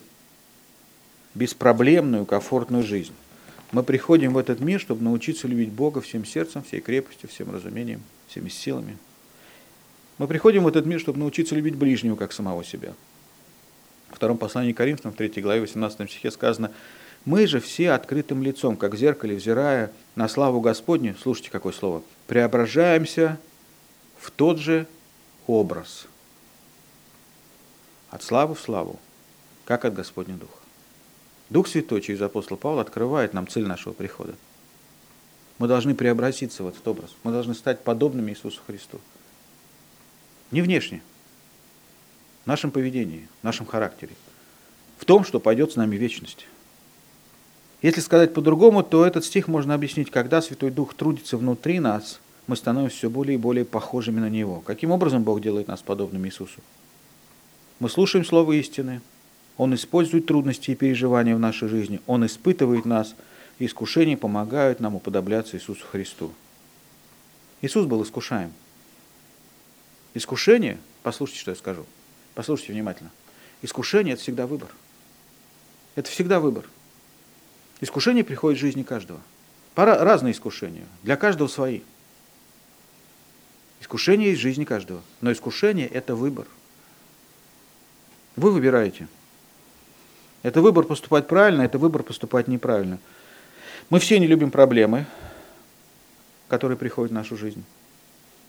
[1.34, 3.14] беспроблемную, комфортную жизнь.
[3.74, 8.04] Мы приходим в этот мир, чтобы научиться любить Бога всем сердцем, всей крепостью, всем разумением,
[8.30, 8.98] всеми силами.
[10.18, 12.94] Мы приходим в этот мир, чтобы научиться любить ближнего, как самого себя.
[14.16, 16.72] В втором послании Коринфянам, в 3 главе, 18 стихе сказано,
[17.26, 22.02] «Мы же все открытым лицом, как в зеркале, взирая на славу Господню, слушайте, какое слово,
[22.26, 23.38] преображаемся
[24.18, 24.88] в тот же
[25.48, 26.08] образ,
[28.10, 29.02] от славы в славу,
[29.66, 30.60] как от Господня Духа.
[31.50, 34.36] Дух Святой через апостола Павла открывает нам цель нашего прихода.
[35.58, 37.12] Мы должны преобразиться в этот образ.
[37.24, 39.02] Мы должны стать подобными Иисусу Христу.
[40.52, 41.02] Не внешне,
[42.46, 44.14] в нашем поведении, в нашем характере,
[44.98, 46.48] в том, что пойдет с нами вечность.
[47.82, 52.56] Если сказать по-другому, то этот стих можно объяснить, когда Святой Дух трудится внутри нас, мы
[52.56, 54.62] становимся все более и более похожими на Него.
[54.62, 56.62] Каким образом Бог делает нас подобными Иисусу?
[57.80, 59.02] Мы слушаем Слово истины,
[59.58, 63.16] Он использует трудности и переживания в нашей жизни, Он испытывает нас,
[63.58, 66.32] и искушения помогают нам уподобляться Иисусу Христу.
[67.62, 68.54] Иисус был искушаем.
[70.14, 71.86] Искушение, послушайте, что я скажу,
[72.36, 73.10] послушайте внимательно,
[73.62, 74.70] искушение– это всегда выбор.
[75.96, 76.66] Это всегда выбор.
[77.82, 79.22] Искушение приходит в жизни каждого.
[79.74, 81.82] Пора, разные искушения, для каждого свои.
[83.82, 86.48] Искушение в жизни каждого, но искушение– это выбор.
[88.36, 89.08] Вы выбираете.
[90.44, 93.00] Это выбор поступать правильно, это выбор поступать неправильно.
[93.90, 95.06] Мы все не любим проблемы,
[96.48, 97.64] которые приходят в нашу жизнь.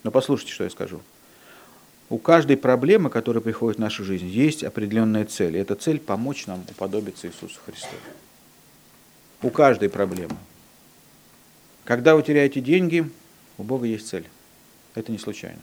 [0.03, 1.01] Но послушайте, что я скажу.
[2.08, 5.56] У каждой проблемы, которая приходит в нашу жизнь, есть определенная цель.
[5.56, 7.96] И эта цель– помочь нам уподобиться Иисусу Христу.
[9.42, 10.36] У каждой проблемы.
[11.84, 13.10] Когда вы теряете деньги,
[13.58, 14.26] у Бога есть цель.
[14.94, 15.60] Это не случайно.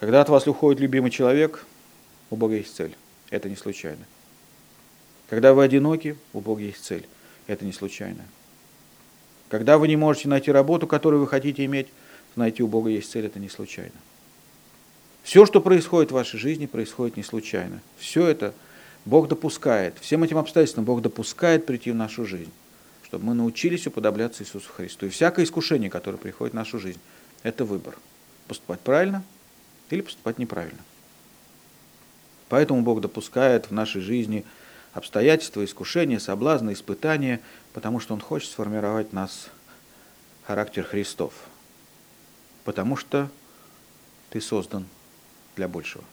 [0.00, 1.66] Когда от вас уходит любимый человек,
[2.30, 2.96] у Бога есть цель.
[3.30, 4.04] Это не случайно.
[5.28, 7.06] Когда вы одиноки, у Бога есть цель.
[7.46, 8.24] Это не случайно.
[9.50, 11.88] Когда вы не можете найти работу, которую вы хотите иметь,
[12.34, 13.92] знаете, у Бога есть цель, это не случайно.
[15.22, 17.80] Все, что происходит в вашей жизни, происходит не случайно.
[17.96, 18.54] Все это
[19.04, 22.52] Бог допускает, всем этим обстоятельствам Бог допускает прийти в нашу жизнь,
[23.04, 25.06] чтобы мы научились уподобляться Иисусу Христу.
[25.06, 27.00] И всякое искушение, которое приходит в нашу жизнь,
[27.42, 27.96] это выбор.
[28.48, 29.22] Поступать правильно
[29.90, 30.80] или поступать неправильно.
[32.48, 34.44] Поэтому Бог допускает в нашей жизни
[34.92, 37.40] обстоятельства, искушения, соблазны, испытания,
[37.72, 39.48] потому что Он хочет сформировать в нас
[40.44, 41.32] характер Христов.
[42.64, 43.30] Потому что
[44.30, 44.86] ты создан
[45.56, 46.04] для большего.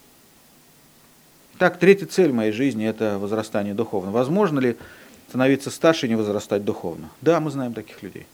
[1.57, 4.11] Так, третья цель моей жизни– это возрастание духовно.
[4.11, 4.77] Возможно ли
[5.27, 7.09] становиться старше и не возрастать духовно?
[7.21, 8.25] Да, мы знаем таких людей.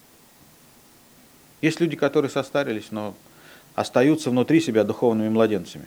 [1.60, 3.14] Есть люди, которые состарились, но
[3.74, 5.86] остаются внутри себя духовными младенцами.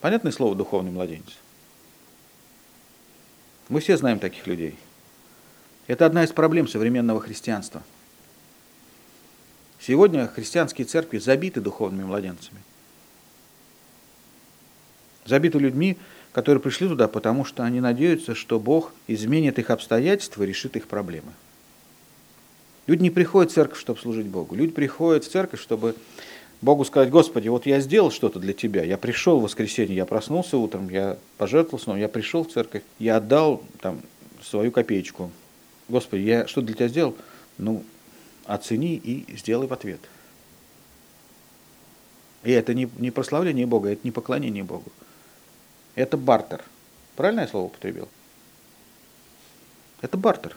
[0.00, 1.36] Понятное слово «духовный младенец»?
[3.68, 4.76] Мы все знаем таких людей.
[5.86, 7.82] Это одна из проблем современного христианства.
[9.80, 12.60] Сегодня христианские церкви забиты духовными младенцами.
[15.28, 15.98] Забиты людьми,
[16.32, 21.32] которые пришли туда, потому что они надеются, что Бог изменит их обстоятельства решит их проблемы.
[22.86, 24.54] Люди не приходят в церковь, чтобы служить Богу.
[24.54, 25.94] Люди приходят в церковь, чтобы
[26.62, 30.56] Богу сказать, Господи, вот я сделал что-то для Тебя, я пришел в воскресенье, я проснулся
[30.56, 34.00] утром, я пожертвовал сном, я пришел в церковь, я отдал там
[34.42, 35.30] свою копеечку.
[35.90, 37.14] Господи, я что для Тебя сделал?
[37.58, 37.84] Ну,
[38.46, 40.00] оцени и сделай в ответ.
[42.44, 44.90] И это не, не прославление Бога, это не поклонение Богу.
[45.98, 46.62] Это бартер.
[47.16, 48.08] Правильно я слово употребил?
[50.00, 50.56] Это бартер.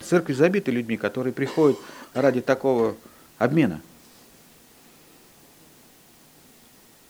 [0.00, 1.78] Церкви забиты людьми, которые приходят
[2.12, 2.94] ради такого
[3.38, 3.80] обмена.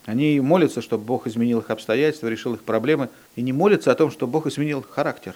[0.05, 4.13] Они молятся, чтобы Бог изменил их обстоятельства, решил их проблемы, и не молятся о том,
[4.13, 5.35] что Бог изменил характер,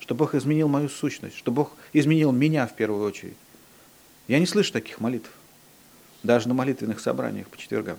[0.00, 3.36] что Бог изменил мою сущность, что Бог изменил меня в первую очередь.
[4.26, 5.28] Я не слышу таких молитв,
[6.22, 7.98] даже на молитвенных собраниях по четвергам.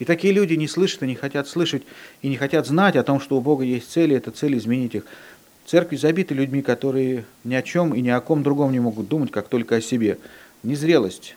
[0.00, 1.82] И такие люди не слышат и не хотят слышать,
[2.22, 5.04] и не хотят знать о том, что у Бога есть цели, это цель изменить их.
[5.66, 9.30] Церкви забиты людьми, которые ни о чем и ни о ком другом не могут думать,
[9.30, 10.18] как только о себе.
[10.62, 11.36] Незрелость,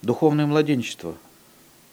[0.00, 1.16] духовное младенчество,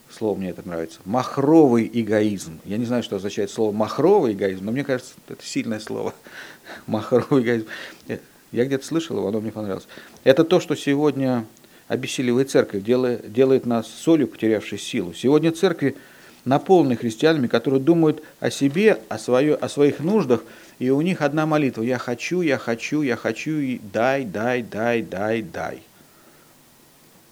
[0.08, 2.60] слово мне это нравится, махровый эгоизм.
[2.64, 6.14] Я не знаю, что означает слово махровый эгоизм, но мне кажется, это сильное слово.
[6.86, 7.66] Махровый эгоизм.
[8.52, 9.88] Я где-то слышал его, оно мне понравилось.
[10.22, 11.46] Это то, что сегодня
[11.92, 15.12] обессиливает церковь, делает, делает нас солью, потерявшей силу.
[15.12, 15.96] Сегодня церкви
[16.46, 20.42] наполнены христианами, которые думают о себе, о, свое, о своих нуждах,
[20.78, 21.82] и у них одна молитва.
[21.82, 25.82] Я хочу, я хочу, я хочу, и дай, дай, дай, дай, дай.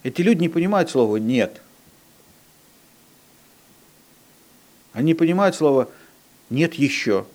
[0.02, 1.60] Эти люди не понимают слова «нет».
[4.92, 5.88] Они понимают слово
[6.50, 7.26] «нет еще».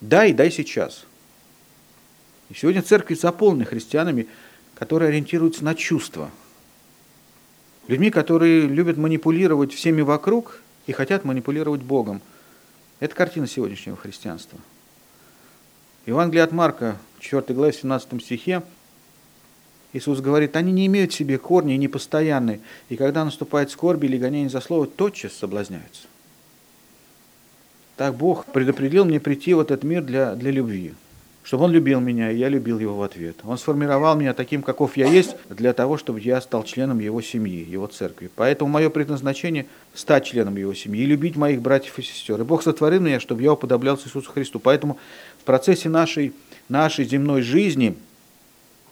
[0.00, 1.04] Дай, дай сейчас.
[2.50, 4.28] И сегодня церковь заполнена христианами,
[4.78, 6.30] которые ориентируются на чувства.
[7.88, 12.20] Людьми, которые любят манипулировать всеми вокруг и хотят манипулировать Богом.
[13.00, 14.58] Это картина сегодняшнего христианства.
[16.06, 18.62] Евангелие от Марка, 4 главе, 17 стихе,
[19.92, 24.18] Иисус говорит, они не имеют в себе корни и непостоянны, и когда наступает скорби или
[24.18, 26.06] гонение за слово, тотчас соблазняются.
[27.96, 30.94] Так Бог предопределил мне прийти в этот мир для, для любви
[31.48, 33.38] чтобы он любил меня, и я любил его в ответ.
[33.42, 37.64] Он сформировал меня таким, каков я есть, для того, чтобы я стал членом его семьи,
[37.66, 38.30] его церкви.
[38.36, 42.38] Поэтому мое предназначение– стать членом его семьи любить моих братьев и сестер.
[42.38, 44.60] И Бог сотворил меня, чтобы я уподоблялся Иисусу Христу.
[44.60, 44.98] Поэтому
[45.40, 46.34] в процессе нашей,
[46.68, 47.96] нашей земной жизни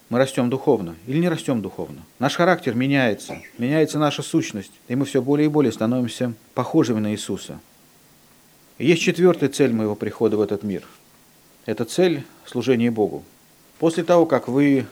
[0.09, 1.99] мы растем духовно или не растем духовно.
[2.17, 7.11] Наш характер меняется, меняется наша сущность, и мы все более и более становимся похожими на
[7.11, 7.59] Иисуса.
[8.79, 10.81] И есть четвертая цель моего прихода в этот мир–
[11.67, 13.23] это цель служения Богу.
[13.77, 14.87] После того, как вы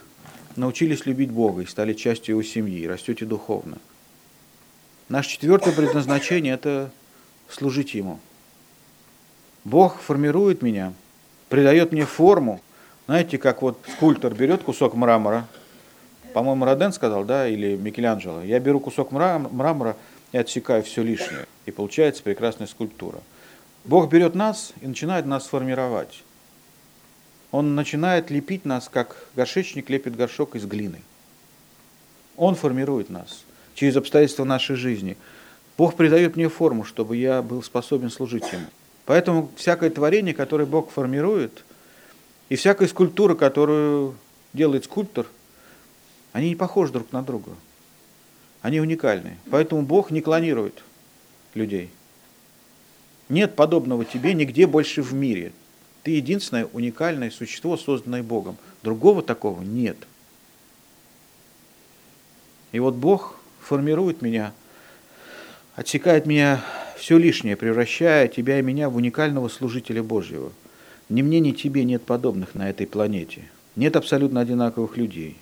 [0.56, 3.78] научились любить Бога и стали частью Его семьи, растете духовно,
[5.10, 6.92] наше четвертое предназначение– это
[7.50, 8.20] служить Ему.
[9.64, 10.94] Бог формирует меня,
[11.50, 12.62] придает мне форму.
[13.08, 15.48] Знаете, как вот скульптор берет кусок мрамора,
[16.34, 19.96] по-моему, Роден сказал, да, или Микеланджело, я беру кусок мрамора
[20.34, 23.20] и отсекаю все лишнее, и получается прекрасная скульптура.
[23.86, 26.24] Бог берет нас и начинает нас формировать
[27.52, 31.02] он начинает лепить нас, как горшечник лепит горшок из глины.
[32.38, 33.44] Он формирует нас
[33.76, 35.18] через обстоятельства нашей жизни.
[35.78, 38.66] Бог придает мне форму, чтобы я был способен служить Ему.
[39.06, 41.64] Поэтому всякое творение, которое Бог формирует,
[42.50, 44.16] и всякая скульптура, которую
[44.54, 45.28] делает скульптор,
[46.34, 47.52] они не похожи друг на друга.
[48.62, 49.38] Они уникальны.
[49.52, 50.84] Поэтому Бог не клонирует
[51.54, 51.90] людей.
[53.30, 55.54] Нет подобного тебе нигде больше в мире.
[56.06, 58.58] Ты единственное уникальное существо, созданное Богом.
[58.84, 59.97] Другого такого нет.
[62.72, 64.53] И вот Бог формирует меня,
[65.76, 66.64] отсекает меня
[66.95, 70.51] все лишнее, превращая тебя и меня в уникального служителя Божьего.
[71.10, 73.49] Ни мне, ни тебе нет подобных на этой планете.
[73.76, 75.39] Нет абсолютно одинаковых людей.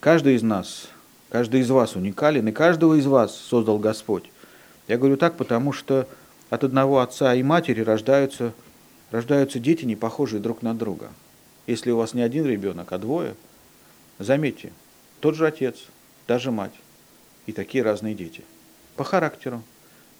[0.00, 0.88] Каждый из нас,
[1.28, 4.24] каждый из вас уникален, и каждого из вас создал Господь.
[4.88, 6.08] Я говорю так, потому что
[6.48, 8.54] от одного отца и матери рождаются
[9.10, 11.10] рождаются дети, не похожие друг на друга.
[11.66, 13.34] Если у вас не один ребенок, а двое,
[14.18, 14.72] заметьте,
[15.20, 15.76] тот же отец,
[16.26, 16.74] даже мать,
[17.46, 18.42] и такие разные дети.
[18.96, 19.62] По характеру,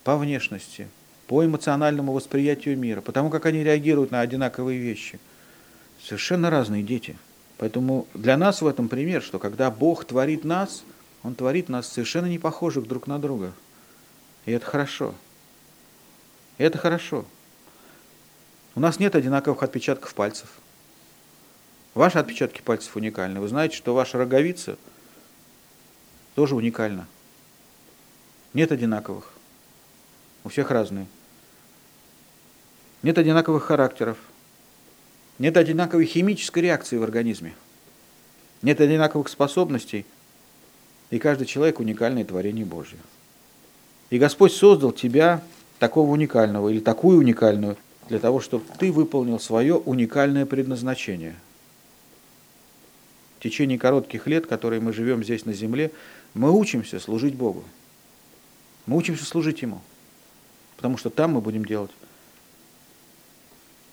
[0.05, 0.89] по внешности,
[1.27, 5.21] по эмоциональному восприятию мира, потому как они реагируют на одинаковые вещи.
[6.03, 7.17] Совершенно разные дети.
[7.59, 10.83] Поэтому для нас в этом пример, что когда Бог творит нас,
[11.23, 13.53] Он творит нас совершенно не похожих друг на друга.
[14.47, 15.15] И это хорошо.
[16.57, 17.27] И это хорошо.
[18.75, 20.49] У нас нет одинаковых отпечатков пальцев.
[21.95, 23.41] Ваши отпечатки пальцев уникальны.
[23.41, 24.77] Вы знаете, что ваша роговица
[26.35, 27.07] тоже уникальна.
[28.55, 29.33] Нет одинаковых.
[30.45, 31.07] У всех разные.
[33.03, 34.19] Нет одинаковых характеров.
[35.39, 37.55] Нет одинаковой химической реакции в организме.
[38.63, 40.07] Нет одинаковых способностей.
[41.11, 42.99] И каждый человек уникальное творение Божье.
[44.11, 45.43] И Господь создал тебя
[45.79, 47.77] такого уникального или такую уникальную
[48.11, 51.37] для того, чтобы ты выполнил свое уникальное предназначение.
[53.39, 55.93] В течение коротких лет, которые мы живем здесь на земле,
[56.35, 57.65] мы учимся служить Богу.
[58.87, 59.81] Мы учимся служить Ему.
[60.77, 61.93] Потому что там мы будем делать,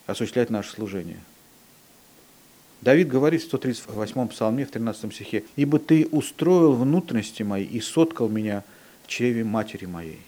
[0.07, 1.19] осуществлять наше служение.
[2.81, 8.29] Давид говорит в 138-м псалме, в 13 стихе, «Ибо ты устроил внутренности мои и соткал
[8.29, 8.63] меня
[9.03, 10.21] в чреве матери моей».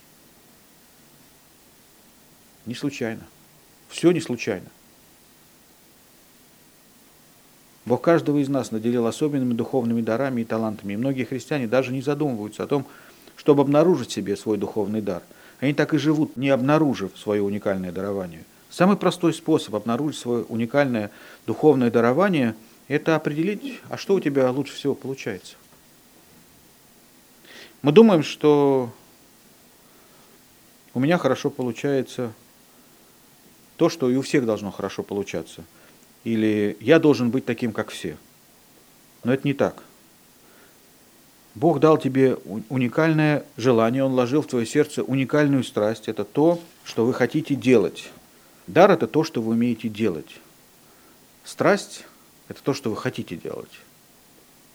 [2.68, 3.26] Не случайно.
[3.90, 4.68] Все не случайно.
[7.86, 10.94] Бог каждого из нас наделил особенными духовными дарами и талантами.
[10.94, 12.86] И многие христиане даже не задумываются о том,
[13.36, 15.24] чтобы обнаружить себе свой духовный дар.
[15.60, 18.46] Они так и живут, не обнаружив свое уникальное дарование.
[18.70, 21.10] Самый простой способ обнаружить свое уникальное
[21.48, 22.56] духовное дарование–
[22.88, 25.56] это определить, а что у тебя лучше всего получается.
[27.82, 28.92] Мы думаем, что
[30.94, 32.34] у меня хорошо получается
[33.80, 35.64] то, что и у всех должно хорошо получаться.
[36.26, 38.18] Или я должен быть таким, как все.
[39.24, 39.84] Но это не так.
[41.56, 42.36] Бог дал тебе
[42.68, 46.10] уникальное желание, Он вложил в твое сердце уникальную страсть.
[46.10, 48.12] Это то, что вы хотите делать.
[48.68, 50.42] Дар– это то, что вы умеете делать.
[51.46, 52.04] Страсть–
[52.50, 53.72] это то, что вы хотите делать.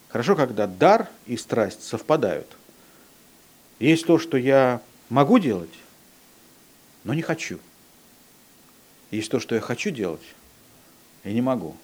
[0.08, 2.46] Хорошо, когда дар и страсть совпадают.
[3.78, 4.80] Есть то, что я
[5.10, 5.74] могу делать,
[7.04, 7.58] но не хочу.
[9.14, 10.22] Есть то, что я хочу делать,
[11.22, 11.76] и не могу.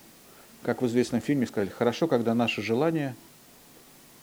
[0.62, 3.16] Как в известном фильме сказали, хорошо, когда наши желания–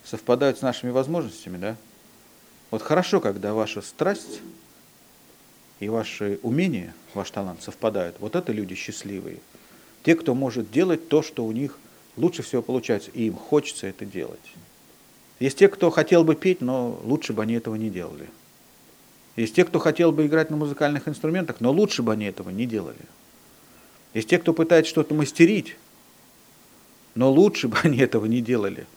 [0.07, 1.75] совпадают с нашими возможностями, да?
[2.71, 4.41] Вот хорошо, когда ваша страсть
[5.79, 8.15] и ваши умения, ваш талант совпадают.
[8.19, 9.39] Вот это люди счастливые.
[10.03, 11.77] Те, кто может делать то, что у них
[12.15, 14.53] лучше всего получается, и им хочется это делать.
[15.39, 18.27] Есть те, кто хотел бы петь, но лучше бы они этого не делали.
[19.37, 22.65] Есть те, кто хотел бы играть на музыкальных инструментах, но лучше бы они этого не
[22.65, 22.97] делали.
[24.13, 25.77] Есть те, кто пытается что-то мастерить,
[27.13, 28.87] но лучше бы они этого не делали.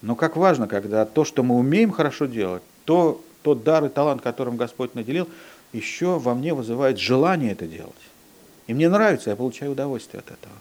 [0.00, 4.22] Но как важно, когда то, что мы умеем хорошо делать, то, тот дар и талант,
[4.22, 5.28] которым Господь наделил,
[5.72, 7.92] еще во мне вызывает желание это делать.
[8.66, 10.54] И мне нравится, я получаю удовольствие от этого.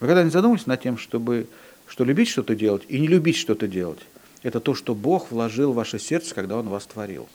[0.00, 1.46] Вы когда-нибудь задумались над тем, чтобы,
[1.92, 3.98] что любить что-то делать и не любить что-то делать?
[4.42, 7.28] Это то, что Бог вложил в ваше сердце, когда Он вас творил.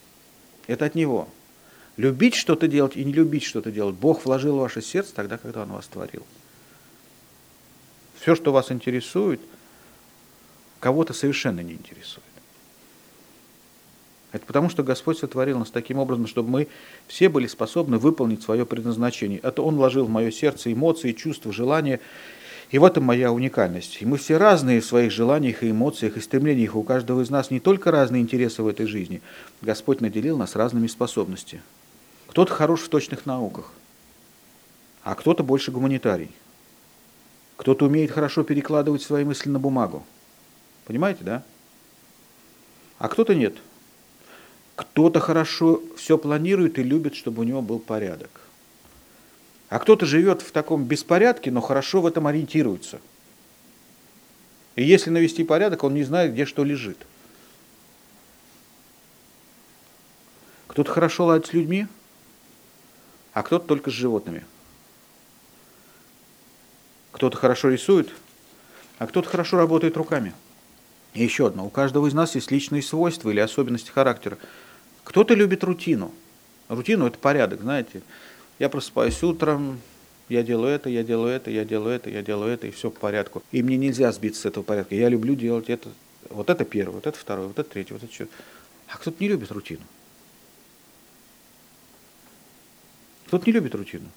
[0.65, 1.29] Это от Него.
[1.95, 3.93] Любить что-то делать и не любить что-то делать.
[3.93, 6.25] Бог вложил в ваше сердце тогда, когда Он вас творил.
[8.19, 9.39] Все, что вас интересует,
[10.79, 12.23] кого-то совершенно не интересует.
[14.31, 16.67] Это потому, что Господь сотворил нас таким образом, чтобы мы
[17.05, 19.37] все были способны выполнить свое предназначение.
[19.37, 21.99] Это Он вложил в мое сердце эмоции, чувства, желания.
[22.69, 24.01] И в этом моя уникальность.
[24.01, 26.75] И мы все разные в своих желаниях и эмоциях и стремлениях.
[26.75, 29.21] У каждого из нас не только разные интересы в этой жизни.
[29.61, 31.61] Господь наделил нас разными способностями.
[32.27, 33.71] Кто-то хорош в точных науках,
[35.03, 36.31] а кто-то больше гуманитарий.
[37.55, 40.05] Кто-то умеет хорошо перекладывать свои мысли на бумагу.
[40.85, 41.43] Понимаете, да?
[42.99, 43.55] А кто-то нет.
[44.75, 48.29] Кто-то хорошо все планирует и любит, чтобы у него был порядок.
[49.69, 52.99] А кто-то живет в таком беспорядке, но хорошо в этом ориентируется.
[54.75, 56.97] И если навести порядок, он не знает, где что лежит.
[60.67, 61.87] Кто-то хорошо ладит с людьми,
[63.33, 64.45] а кто-то только с животными–
[67.17, 68.11] кто-то хорошо рисует,
[68.99, 70.33] а кто-то хорошо работает руками.
[71.15, 71.65] И еще одно.
[71.65, 74.37] У каждого из нас есть личные свойства или особенности характера.
[75.03, 76.13] Кто-то любит рутину.
[76.69, 78.03] Рутину– это порядок, знаете.
[78.59, 79.79] Я просыпаюсь утром,
[80.29, 82.99] я делаю это, я делаю это, я делаю это, я делаю это, и все по
[82.99, 83.43] порядку.
[83.51, 84.95] И мне нельзя сбиться с этого порядка.
[84.95, 85.89] Я люблю делать это.
[86.29, 88.35] Вот это первое, вот это второе, вот это третье, вот это четвертое.
[88.87, 89.83] А кто-то не любит рутину.
[93.27, 94.09] Кто-то не любит рутину.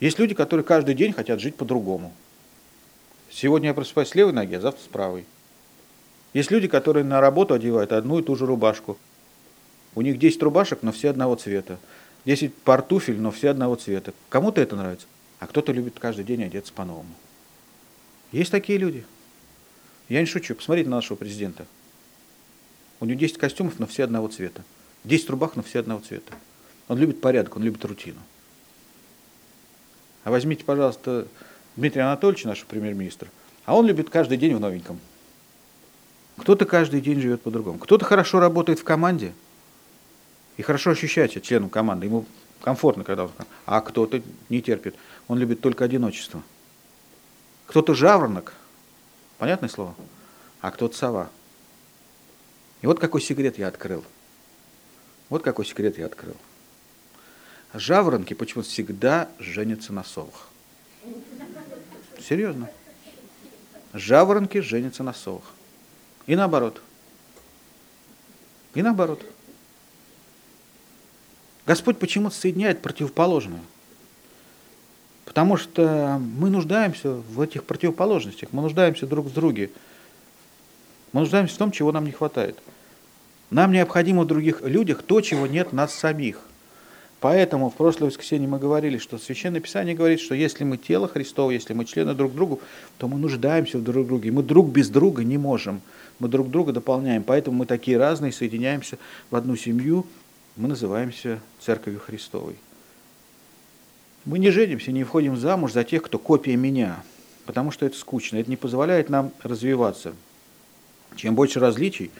[0.00, 2.12] Есть люди, которые каждый день хотят жить по-другому.
[3.30, 5.26] Сегодня я просыпаюсь с левой ноги, а завтра с правой.
[6.32, 8.96] Есть люди, которые на работу одевают одну и ту же рубашку.
[9.94, 11.78] У них 10 рубашек, но все одного цвета.
[12.28, 14.12] 10 пар но все одного цвета.
[14.28, 15.06] Кому-то это нравится,
[15.38, 17.08] а кто-то любит каждый день одеться по-новому.
[18.32, 19.06] Есть такие люди.
[20.10, 20.54] Я не шучу.
[20.54, 21.64] Посмотрите на нашего президента.
[23.00, 24.62] У него 10 костюмов, но все одного цвета.
[25.04, 26.34] 10 рубах, но все одного цвета.
[26.88, 28.20] Он любит порядок, он любит рутину.
[30.24, 31.28] А возьмите, пожалуйста,
[31.76, 33.28] Дмитрия Анатольевича, нашего премьер-министра,
[33.64, 35.00] а он любит каждый день в новеньком.
[36.36, 37.78] Кто-то каждый день живет по-другому.
[37.78, 39.32] Кто-то хорошо работает в команде
[40.58, 42.06] и хорошо ощущает себя членом команды.
[42.06, 42.26] Ему
[42.60, 43.30] комфортно, когда он...
[43.64, 44.96] А кто-то не терпит.
[45.28, 46.42] Он любит только одиночество.
[47.66, 48.52] Кто-то жаворонок,
[49.38, 49.94] понятное слово,
[50.60, 51.30] а кто-то сова.
[52.82, 54.04] И вот какой секрет я открыл.
[55.28, 56.36] Вот какой секрет я открыл.
[57.72, 60.48] Жаворонки почему-то всегда женятся на совах.
[62.20, 62.68] Серьезно.
[63.92, 65.44] Жаворонки женятся на совах.
[66.26, 66.82] И наоборот.
[68.74, 69.24] И наоборот.
[71.68, 73.60] Господь почему-то соединяет противоположное.
[75.26, 79.70] Потому что мы нуждаемся в этих противоположностях, мы нуждаемся друг в друге.
[81.12, 82.58] Мы нуждаемся в том, чего нам не хватает.
[83.50, 86.40] Нам необходимо в других людях то, чего нет нас самих.
[87.20, 91.50] Поэтому в прошлое воскресенье мы говорили, что Священное Писание говорит, что если мы тело Христово,
[91.50, 92.60] если мы члены друг другу,
[92.96, 94.32] то мы нуждаемся в друг друге.
[94.32, 95.82] Мы друг без друга не можем.
[96.18, 97.24] Мы друг друга дополняем.
[97.24, 98.96] Поэтому мы такие разные, соединяемся
[99.30, 100.06] в одну семью.
[100.58, 102.56] Мы называемся Церковью Христовой.
[104.24, 107.00] Мы не женимся, не входим замуж за тех, кто копия меня,
[107.46, 108.38] потому что это скучно.
[108.38, 110.14] Это не позволяет нам развиваться.
[111.14, 112.10] Чем больше различий,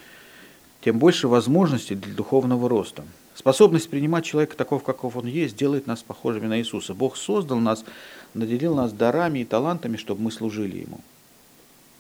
[0.83, 3.05] тем больше возможностей для духовного роста.
[3.35, 6.95] Способность принимать человека такого, каков он есть, делает нас похожими на Иисуса.
[6.95, 7.85] Бог создал нас,
[8.35, 11.01] наделил нас дарами и талантами, чтобы мы служили Ему.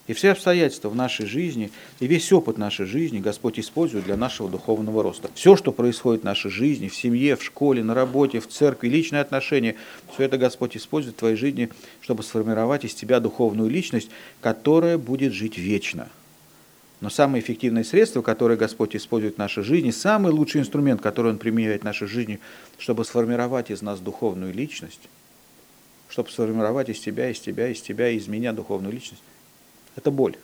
[0.08, 4.48] И все обстоятельства в нашей жизни, и весь опыт нашей жизни Господь использует для нашего
[4.48, 5.30] духовного роста.
[5.34, 9.20] Все, что происходит в нашей жизни, в семье, в школе, на работе, в церкви, личные
[9.20, 9.76] отношения,
[10.14, 11.68] все это Господь использует в твоей жизни,
[12.00, 14.08] чтобы сформировать из тебя духовную личность,
[14.40, 16.08] которая будет жить вечно.
[17.02, 21.38] Но самое эффективное средство, которое Господь использует в нашей жизни, самый лучший инструмент, который Он
[21.38, 22.40] применяет в нашей жизни,
[22.78, 25.02] чтобы сформировать из нас духовную личность,
[26.08, 29.22] чтобы сформировать из тебя, из тебя, из тебя, из меня духовную личность,
[29.98, 30.36] это боль.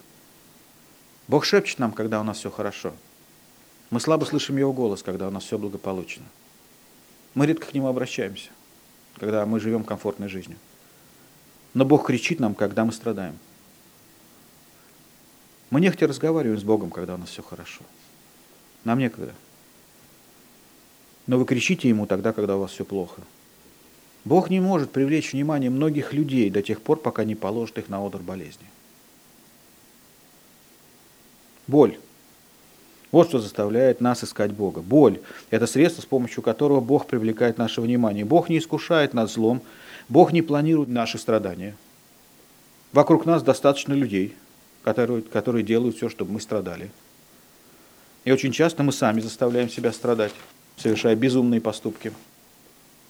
[1.29, 2.93] Бог шепчет нам, когда у нас все хорошо.
[3.91, 6.25] Мы слабо слышим Его голос, когда у нас все благополучно.
[7.35, 8.51] Мы редко к Нему обращаемся,
[9.17, 10.59] когда мы живем комфортной жизнью.
[11.73, 13.39] Но Бог кричит нам, когда мы страдаем.
[15.71, 17.83] Мы нехотя разговариваем с Богом, когда у нас все хорошо.
[18.83, 19.35] Нам некогда.
[21.29, 23.23] Но вы кричите Ему тогда, когда у вас все плохо.
[24.25, 28.05] Бог не может привлечь внимание многих людей до тех пор, пока не положит их на
[28.05, 28.67] одр болезни.
[31.67, 31.99] Боль.
[33.13, 34.81] Вот что заставляет нас искать Бога.
[34.81, 38.25] Боль– это средство, с помощью которого Бог привлекает наше внимание.
[38.25, 39.63] Бог не искушает нас злом,
[40.09, 41.77] Бог не планирует наши страдания.
[42.93, 44.35] Вокруг нас достаточно людей–
[44.85, 46.91] которые, которые делают все, чтобы мы страдали.
[48.25, 50.33] И очень часто мы сами заставляем себя страдать,
[50.77, 52.13] совершая безумные поступки.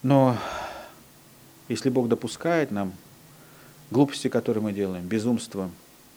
[0.02, 0.36] Но
[1.68, 2.92] если Бог допускает нам
[3.90, 5.70] глупости, которые мы делаем, безумство,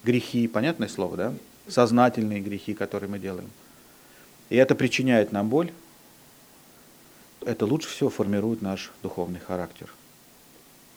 [0.04, 1.34] грехи, понятное слово, да?
[1.68, 3.50] Сознательные грехи, которые мы делаем.
[4.50, 5.72] И это причиняет нам боль,
[7.46, 9.90] это лучше всего формирует наш духовный характер.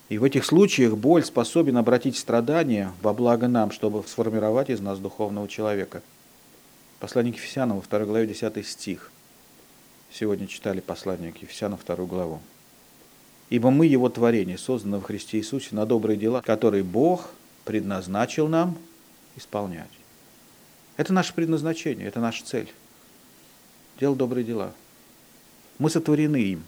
[0.09, 4.99] И в этих случаях боль способен обратить страдания во благо нам, чтобы сформировать из нас
[4.99, 6.03] духовного человека.
[6.99, 9.12] Послание к Ефесянам во 2 главе 10 стих.
[10.12, 12.41] Сегодня читали послание к Ефесянам 2 главу.
[13.51, 17.31] «Ибо мы Его творение, созданы в Христе Иисусе на добрые дела, которые Бог
[17.64, 18.77] предназначил нам
[19.37, 19.99] исполнять».
[21.01, 22.70] Это наше предназначение, это наша цель.
[23.98, 24.74] Делать добрые дела.
[25.78, 26.62] Мы сотворены им.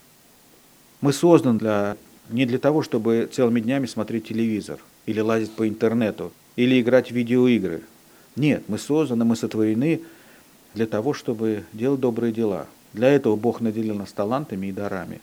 [1.03, 1.99] Мы созданы для
[2.30, 7.14] не для того, чтобы целыми днями смотреть телевизор, или лазить по интернету, или играть в
[7.14, 7.83] видеоигры.
[8.35, 10.01] Нет, мы созданы, мы сотворены
[10.72, 12.68] для того, чтобы делать добрые дела.
[12.95, 15.20] Для этого Бог наделил нас талантами и дарами.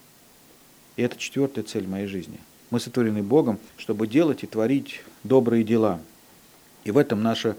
[0.98, 2.40] И это четвертая цель моей жизни.
[2.70, 6.00] Мы сотворены Богом, чтобы делать и творить добрые дела.
[6.84, 7.56] И в этом наше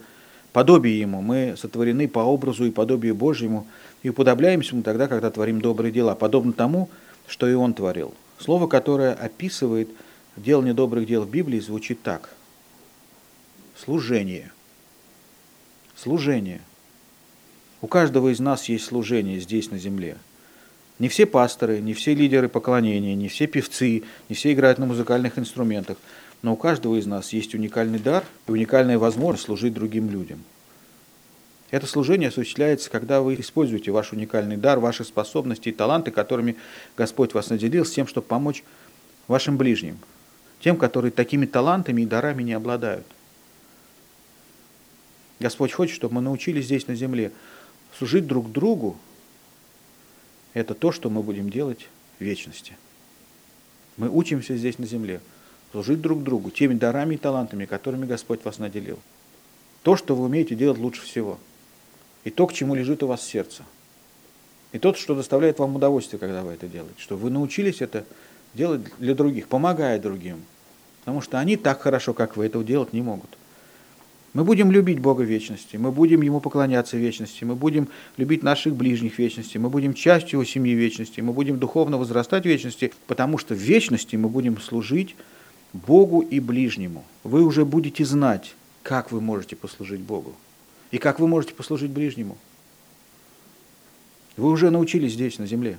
[0.53, 1.21] подобие Ему.
[1.23, 3.67] Мы сотворены по образу и подобию Божьему
[4.03, 6.89] и уподобляемся Ему тогда, когда творим добрые дела, подобно тому,
[7.27, 8.15] что и Он творил.
[8.39, 9.89] Слово, которое описывает
[10.37, 12.31] делание добрых дел в Библии, звучит так.
[13.77, 14.51] Служение.
[15.95, 16.61] Служение.
[17.83, 20.17] У каждого из нас есть служение здесь, на земле.
[20.99, 25.39] Не все пасторы, не все лидеры поклонения, не все певцы, не все играют на музыкальных
[25.39, 25.97] инструментах,
[26.43, 30.43] но у каждого из нас есть уникальный дар и уникальная возможность служить другим людям.
[31.71, 36.57] Это служение осуществляется, когда вы используете ваш уникальный дар, ваши способности и таланты, которыми
[36.97, 38.65] Господь вас наделил, с тем, чтобы помочь
[39.29, 39.99] вашим ближним,
[40.61, 43.07] тем, которые такими талантами и дарами не обладают.
[45.39, 47.31] Господь хочет, чтобы мы научились здесь на земле
[47.97, 48.99] служить друг другу.
[50.55, 51.89] Это то, что мы будем делать
[52.19, 52.77] в вечности.
[53.97, 55.21] Мы учимся здесь на земле
[55.73, 58.99] служить друг другу теми дарами и талантами, которыми Господь вас наделил.
[59.83, 61.39] То, что вы умеете делать лучше всего.
[62.25, 63.63] И то, к чему лежит у вас сердце.
[64.73, 66.95] И то, что доставляет вам удовольствие, когда вы это делаете.
[66.99, 68.05] Что вы научились это
[68.55, 70.43] делать для других, помогая другим.
[71.01, 73.31] Потому что они так хорошо, как вы, этого делать не могут.
[74.33, 79.19] Мы будем любить Бога вечности, мы будем Ему поклоняться вечности, мы будем любить наших ближних
[79.19, 83.59] вечности, мы будем частью Его семьи вечности, мы будем духовно возрастать вечности, потому что в
[83.59, 85.17] вечности мы будем служить
[85.73, 87.05] Богу и ближнему.
[87.25, 90.35] Вы уже будете знать, как вы можете послужить Богу
[90.91, 92.37] и как вы можете послужить ближнему.
[94.37, 95.79] Вы уже научились здесь, на земле.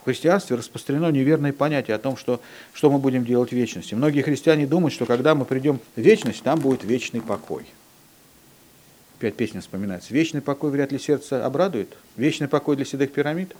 [0.00, 2.40] В христианстве распространено неверное понятие о том, что,
[2.72, 3.94] что мы будем делать в вечности.
[3.94, 7.66] Многие христиане думают, что когда мы придем в вечность, там будет вечный покой.
[9.18, 10.14] Опять песня вспоминается.
[10.14, 11.94] Вечный покой вряд ли сердце обрадует.
[12.16, 13.54] Вечный покой для седых пирамид.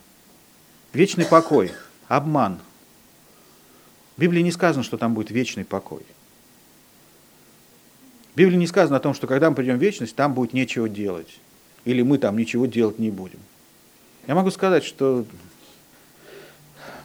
[0.95, 1.73] Вечный покой.
[2.09, 2.61] Обман.
[4.17, 6.03] В Библии не сказано, что там будет вечный покой.
[8.35, 10.89] В Библии не сказано о том, что когда мы придем в вечность, там будет нечего
[10.89, 11.41] делать.
[11.85, 13.41] Или мы там ничего делать не будем.
[14.27, 15.25] Я могу сказать, что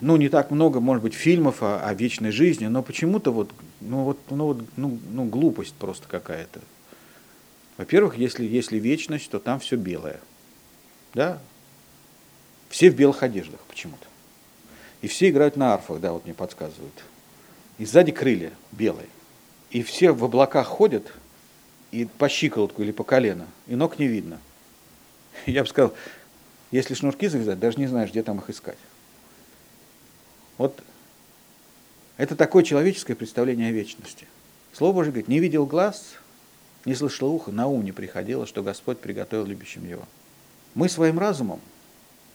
[0.02, 3.52] ну, не так много, может быть, фильмов о, о вечной жизни, но почему-то вот,
[3.82, 6.62] ну, вот, ну, вот, ну, ну, глупость просто какая-то.
[7.78, 10.20] Во-первых, если, если вечность, то там все белое.
[11.14, 11.40] Да?
[12.70, 14.06] Все в белых одеждах почему-то.
[15.06, 17.04] И все играют на арфах, да, вот мне подсказывают.
[17.78, 19.06] И сзади крылья белые.
[19.70, 21.14] И все в облаках ходят,
[21.92, 24.40] и по щиколотку или по колено, и ног не видно.
[25.46, 25.94] Я бы сказал,
[26.72, 28.80] если шнурки завязать, даже не знаешь, где там их искать.
[30.58, 30.82] Вот
[32.18, 34.26] это такое человеческое представление о вечности.
[34.74, 36.16] Слово Божье говорит, не видел глаз,
[36.84, 40.08] не слышал ухо, на ум не приходило, что Господь приготовил любящим его.
[40.74, 41.62] Мы своим разумом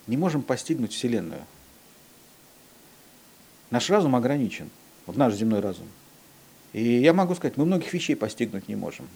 [0.07, 1.45] не можем постигнуть Вселенную.
[3.71, 4.71] Наш разум ограничен,
[5.07, 5.87] вот наш земной разум.
[6.73, 9.09] И я могу сказать, мы многих вещей постигнуть не можем.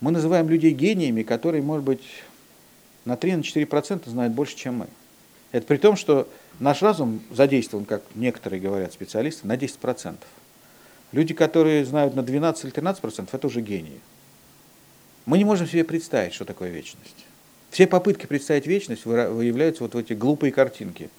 [0.00, 2.02] Мы называем людей гениями, которые, может быть,
[3.04, 4.86] на 3-4% знают больше, чем мы.
[5.50, 6.28] Это при том, что
[6.60, 10.16] наш разум задействован, как некоторые говорят специалисты, на 10%.
[11.12, 14.00] Люди, которые знают на 12 или 13%, это уже гении.
[15.24, 17.24] Мы не можем себе представить, что такое вечность.
[17.70, 21.10] Все попытки представить вечность выявляются вот в эти глупые картинки.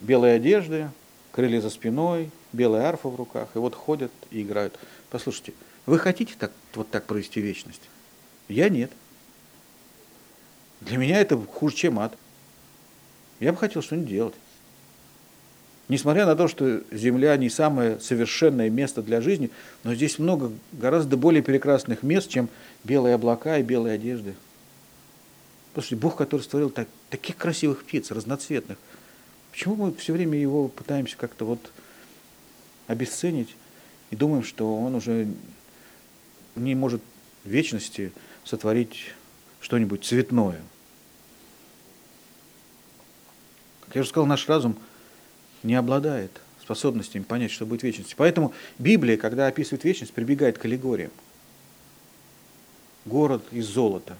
[0.00, 0.90] Белые одежды,
[1.32, 4.78] крылья за спиной, белая арфа в руках, и вот ходят и играют.
[5.10, 5.52] Послушайте,
[5.86, 7.82] вы хотите так, вот так провести вечность?
[8.48, 8.90] Я нет.
[10.80, 12.16] Для меня это хуже, чем ад.
[13.40, 14.34] Я бы хотел что-нибудь делать.
[15.88, 19.50] Несмотря на то, что Земля не самое совершенное место для жизни,
[19.84, 22.50] но здесь много гораздо более прекрасных мест, чем
[22.84, 24.34] белые облака и белые одежды.
[25.72, 28.76] Послушайте, Бог, который створил так, таких красивых птиц, разноцветных,
[29.58, 31.72] почему мы все время его пытаемся как-то вот
[32.86, 33.56] обесценить
[34.10, 35.26] и думаем, что он уже
[36.54, 37.02] не может
[37.42, 38.12] в вечности
[38.44, 39.06] сотворить
[39.60, 40.60] что-нибудь цветное?
[43.80, 44.78] Как я уже сказал, наш разум
[45.64, 46.30] не обладает
[46.62, 48.14] способностями понять, что будет вечность.
[48.14, 51.10] Поэтому Библия, когда описывает вечность, прибегает к аллегориям.
[53.06, 54.16] Город из золота.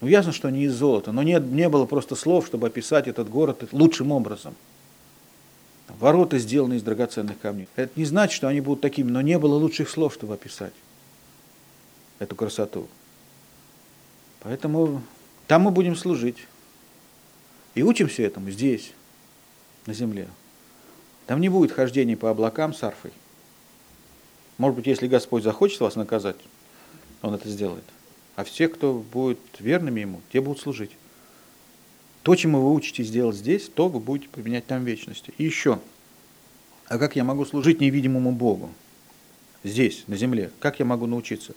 [0.00, 3.28] Ну, ясно, что не из золота, но нет, не было просто слов, чтобы описать этот
[3.28, 4.54] город лучшим образом.
[5.98, 7.68] Ворота сделаны из драгоценных камней.
[7.74, 10.74] Это не значит, что они будут такими, но не было лучших слов, чтобы описать
[12.18, 12.86] эту красоту.
[14.40, 15.02] Поэтому
[15.46, 16.46] там мы будем служить.
[17.74, 18.92] И учимся этому здесь,
[19.86, 20.28] на земле.
[21.26, 23.12] Там не будет хождения по облакам с арфой.
[24.58, 26.36] Может быть, если Господь захочет вас наказать,
[27.22, 27.84] Он это сделает.
[28.38, 30.92] А все, кто будет верными Ему, те будут служить.
[32.22, 35.34] То, чему вы учитесь делать здесь, то вы будете применять там в вечности.
[35.38, 35.80] И еще.
[36.86, 38.70] А как я могу служить невидимому Богу?
[39.64, 40.52] Здесь, на земле.
[40.60, 41.52] Как я могу научиться?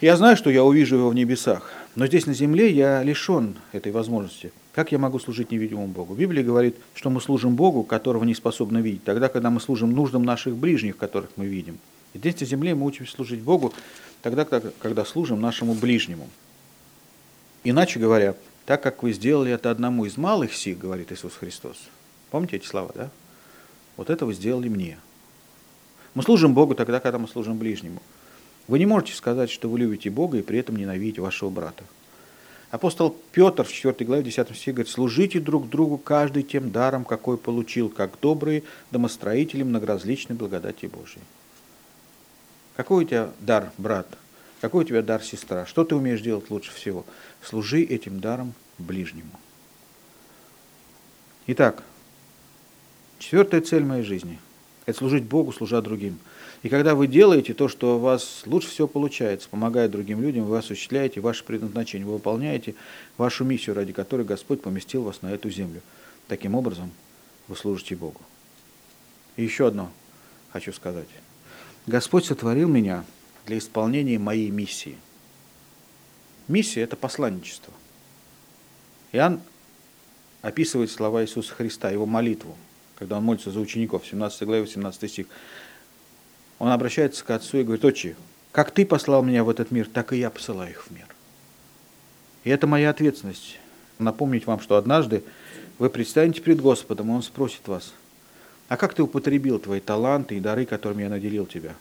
[0.00, 3.90] Я знаю, что я увижу его в небесах, но здесь на земле я лишен этой
[3.90, 4.52] возможности.
[4.74, 6.14] Как я могу служить невидимому Богу?
[6.14, 10.22] Библия говорит, что мы служим Богу, которого не способны видеть, тогда, когда мы служим нуждам
[10.22, 11.80] наших ближних, которых мы видим.
[12.12, 13.74] И здесь на земле мы учимся служить Богу
[14.24, 14.46] тогда,
[14.80, 16.30] когда служим нашему ближнему.
[17.62, 21.76] Иначе говоря, так как вы сделали это одному из малых сих, говорит Иисус Христос.
[22.30, 23.10] Помните эти слова, да?
[23.98, 24.98] Вот это вы сделали мне.
[26.14, 28.00] Мы служим Богу тогда, когда мы служим ближнему.
[28.66, 31.84] Вы не можете сказать, что вы любите Бога и при этом ненавидите вашего брата.
[32.70, 37.36] Апостол Петр в 4 главе 10 стихе говорит, «Служите друг другу каждый тем даром, какой
[37.36, 41.24] получил, как добрые домостроители многоразличной благодати Божией».
[42.76, 44.08] Какой у тебя дар, брат?
[44.60, 45.66] Какой у тебя дар, сестра?
[45.66, 47.04] Что ты умеешь делать лучше всего?
[47.42, 49.30] Служи этим даром ближнему.
[51.46, 51.82] Итак,
[53.18, 54.38] четвертая цель моей жизни–
[54.86, 56.18] это служить Богу, служа другим.
[56.62, 60.56] И когда вы делаете то, что у вас лучше всего получается, помогая другим людям, вы
[60.56, 62.74] осуществляете ваше предназначение, вы выполняете
[63.18, 65.82] вашу миссию, ради которой Господь поместил вас на эту землю.
[66.26, 66.90] Таким образом,
[67.48, 68.20] вы служите Богу.
[69.36, 69.90] И еще одно
[70.52, 71.08] хочу сказать.
[71.86, 73.04] Господь сотворил меня
[73.44, 74.96] для исполнения моей миссии.
[76.48, 77.72] Миссия– это посланничество.
[79.12, 79.40] Иоанн
[80.40, 82.56] описывает слова Иисуса Христа, его молитву,
[82.98, 85.26] когда он молится за учеников, 17 главе, 17 стих.
[86.58, 88.16] Он обращается к Отцу и говорит, «Отче,
[88.50, 91.06] как Ты послал меня в этот мир, так и я посылаю их в мир».
[92.44, 93.58] И это моя ответственность.
[93.98, 95.22] Напомнить вам, что однажды
[95.78, 97.92] вы предстанете перед Господом, и Он спросит вас–
[98.68, 101.74] а как ты употребил твои таланты и дары, которыми я наделил тебя?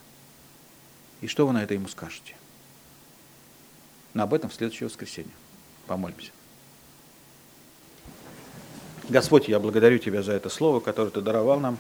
[1.21, 2.36] И что вы на это ему скажете?
[4.13, 5.31] Но об этом в следующее воскресенье.
[5.88, 6.31] Помолимся.
[9.09, 11.77] Господь, я благодарю Тебя за это слово, которое Ты даровал нам.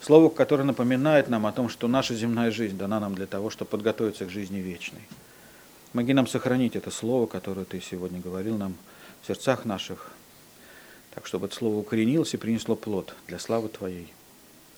[0.00, 3.70] Слово, которое напоминает нам о том, что наша земная жизнь дана нам для того, чтобы
[3.70, 5.02] подготовиться к жизни вечной.
[5.92, 8.74] Помоги нам сохранить это слово, которое Ты сегодня говорил нам
[9.22, 10.10] в сердцах наших,
[11.14, 14.10] так чтобы это слово укоренилось и принесло плод для славы Твоей.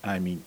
[0.03, 0.43] I mean,